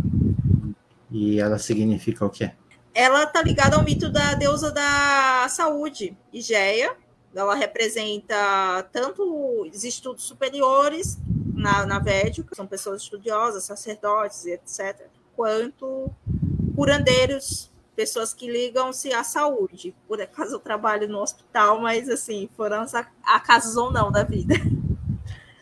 [1.13, 2.53] E ela significa o quê?
[2.93, 6.95] Ela tá ligada ao mito da deusa da saúde, Igeia.
[7.35, 11.17] Ela representa tanto os estudos superiores
[11.53, 16.09] na, na Védica, são pessoas estudiosas, sacerdotes, etc., quanto
[16.75, 19.95] curandeiros pessoas que ligam-se à saúde.
[20.07, 22.85] Por acaso eu trabalho no hospital, mas assim, foram
[23.23, 24.55] acasos ou não da vida.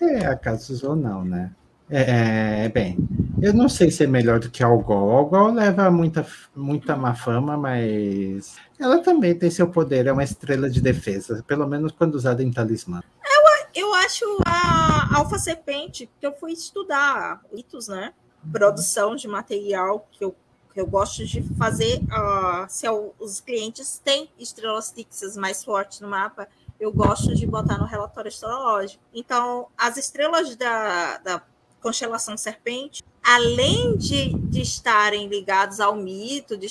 [0.01, 1.51] É, acasos ou não, né?
[1.89, 2.97] É, é, bem,
[3.41, 5.09] eu não sei se é melhor do que Algol.
[5.09, 6.25] Algol leva muita,
[6.55, 11.67] muita má fama, mas ela também tem seu poder, é uma estrela de defesa, pelo
[11.67, 13.01] menos quando usada em talismã.
[13.25, 18.13] Eu, eu acho a Alfa Serpente, que eu fui estudar mitos, né?
[18.51, 20.35] Produção de material que eu,
[20.79, 21.99] eu gosto de fazer.
[22.03, 22.87] Uh, se
[23.19, 26.47] os clientes têm estrelas fixas mais fortes no mapa,
[26.79, 29.03] eu gosto de botar no relatório astrológico.
[29.13, 31.41] Então, as estrelas da, da
[31.81, 36.67] constelação serpente, além de, de estarem ligados ao mito de,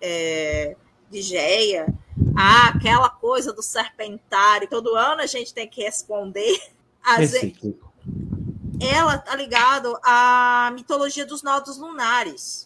[0.00, 0.76] é,
[1.08, 1.86] de Geia,
[2.34, 6.60] aquela coisa do serpentário, todo ano a gente tem que responder.
[7.08, 7.34] As,
[8.80, 12.65] ela está ligado à mitologia dos nodos lunares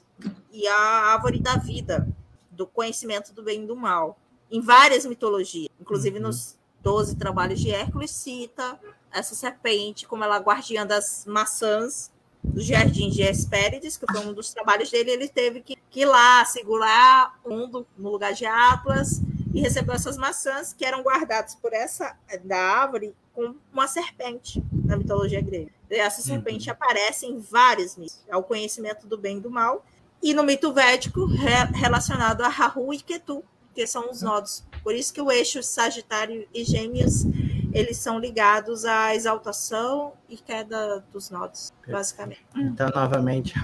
[0.52, 0.76] e à
[1.12, 2.08] árvore da vida,
[2.50, 4.18] do conhecimento do bem e do mal,
[4.50, 6.24] em várias mitologias, inclusive uhum.
[6.24, 8.78] nos 12 trabalhos de Hércules, cita
[9.12, 12.10] essa serpente como ela é guardiã das maçãs
[12.42, 16.06] do jardim de Hespérides, que foi um dos trabalhos dele, ele teve que, que ir
[16.06, 19.20] lá segurar um do, no lugar de Atlas
[19.52, 24.96] e recebeu essas maçãs que eram guardadas por essa da árvore com uma serpente na
[24.96, 25.70] mitologia grega.
[25.90, 26.72] E essa serpente uhum.
[26.72, 29.84] aparece em vários mitos, ao conhecimento do bem e do mal,
[30.22, 33.42] e no mito védico re, relacionado a Rahu e Ketu,
[33.74, 34.64] que são os nodos.
[34.82, 37.24] Por isso que o eixo Sagitário e Gêmeos
[37.72, 42.44] eles são ligados à exaltação e queda dos nodos, basicamente.
[42.56, 43.54] Então, novamente,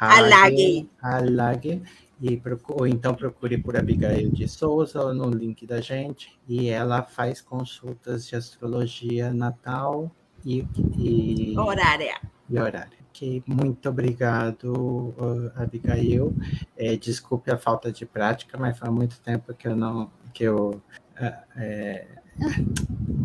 [0.00, 0.88] Halag.
[1.00, 1.82] Halag.
[2.20, 6.38] E ou então procure por Abigail de Souza no link da gente.
[6.48, 10.10] E ela faz consultas de astrologia natal
[10.44, 10.64] e,
[10.96, 12.20] e horária.
[12.48, 13.01] E horária.
[13.14, 13.42] Okay.
[13.46, 15.14] Muito obrigado,
[15.54, 16.34] Abigail.
[16.76, 20.82] É, desculpe a falta de prática, mas faz muito tempo que eu não que eu
[21.16, 22.06] é,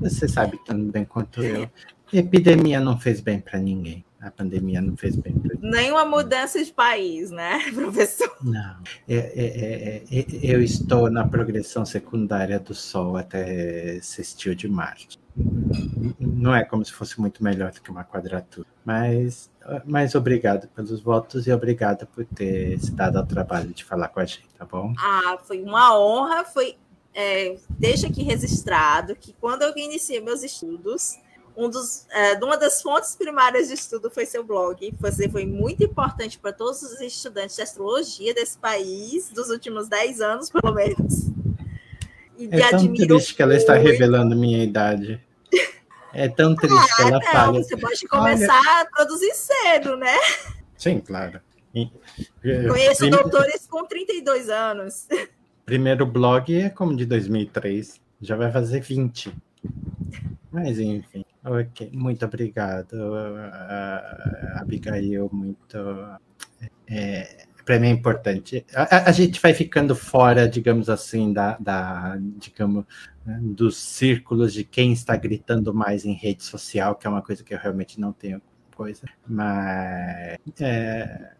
[0.01, 1.69] você sabe tão bem quanto eu.
[2.13, 4.05] A epidemia não fez bem para ninguém.
[4.19, 5.71] A pandemia não fez bem para ninguém.
[5.71, 8.35] Nenhuma mudança de país, né, professor?
[8.41, 8.77] Não.
[9.07, 15.19] É, é, é, eu estou na progressão secundária do Sol até sextil de Marte.
[16.19, 18.67] Não é como se fosse muito melhor do que uma quadratura.
[18.83, 19.51] Mas,
[19.85, 24.19] mas obrigado pelos votos e obrigado por ter se dado ao trabalho de falar com
[24.19, 24.93] a gente, tá bom?
[24.97, 26.43] Ah, foi uma honra.
[26.43, 26.77] Foi
[27.13, 31.17] é, deixo aqui registrado que quando eu iniciei meus estudos,
[31.57, 34.93] um dos, é, uma das fontes primárias de estudo foi seu blog.
[34.99, 40.21] Você foi muito importante para todos os estudantes de astrologia desse país, dos últimos 10
[40.21, 41.31] anos, pelo menos.
[42.37, 45.19] E é tão triste que ela está revelando minha idade.
[46.17, 47.63] É tão triste ah, que ela não, fala.
[47.63, 48.81] Você pode começar Olha...
[48.81, 50.17] a produzir cedo, né?
[50.75, 51.39] Sim, claro.
[52.41, 55.07] Conheço doutores com 32 anos.
[55.63, 59.31] Primeiro blog é como de 2003, já vai fazer 20.
[60.51, 62.97] Mas enfim, ok, muito obrigado,
[64.55, 65.77] Abigail, muito.
[66.89, 68.65] É, para mim é importante.
[68.73, 72.85] A, a, gente vai ficando fora, digamos assim, da, da digamos,
[73.25, 77.53] dos círculos de quem está gritando mais em rede social, que é uma coisa que
[77.53, 78.41] eu realmente não tenho
[78.73, 79.01] coisa.
[79.27, 81.31] Mas é,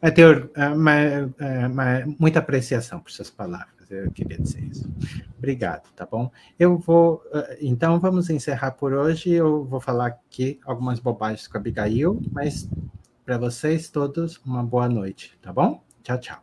[0.00, 3.76] é ter é, mas, é, muita apreciação por suas palavras.
[3.90, 4.90] Eu queria dizer isso.
[5.36, 6.30] Obrigado, tá bom?
[6.58, 7.22] Eu vou.
[7.34, 9.30] É, então, vamos encerrar por hoje.
[9.30, 12.66] Eu vou falar aqui algumas bobagens com a Abigail, mas
[13.26, 15.82] para vocês todos, uma boa noite, tá bom?
[16.04, 16.38] Tchau, tchau.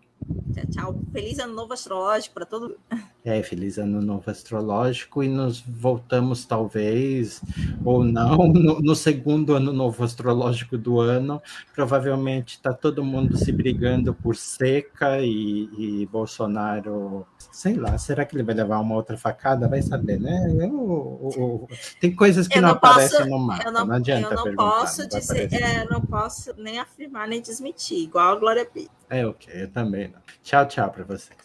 [0.54, 1.02] Tchau, tchau.
[1.14, 2.80] Feliz ano novo astrológico para todo mundo.
[3.24, 7.42] É, feliz ano novo astrológico e nos voltamos, talvez,
[7.86, 11.42] ou não, no, no segundo ano novo astrológico do ano.
[11.74, 18.36] Provavelmente está todo mundo se brigando por seca e, e, Bolsonaro, sei lá, será que
[18.36, 19.68] ele vai levar uma outra facada?
[19.68, 20.48] Vai saber, né?
[20.50, 21.68] Eu, eu, eu,
[22.02, 25.08] tem coisas que não, não, aparecem posso, no mapa, não, não, adianta eu não Posso
[25.08, 28.90] dizer, é, não posso nem afirmar nem desmentir, igual a Glória Pires.
[29.08, 30.20] É ok, eu também não.
[30.42, 31.38] Tchau, tchau para vocês.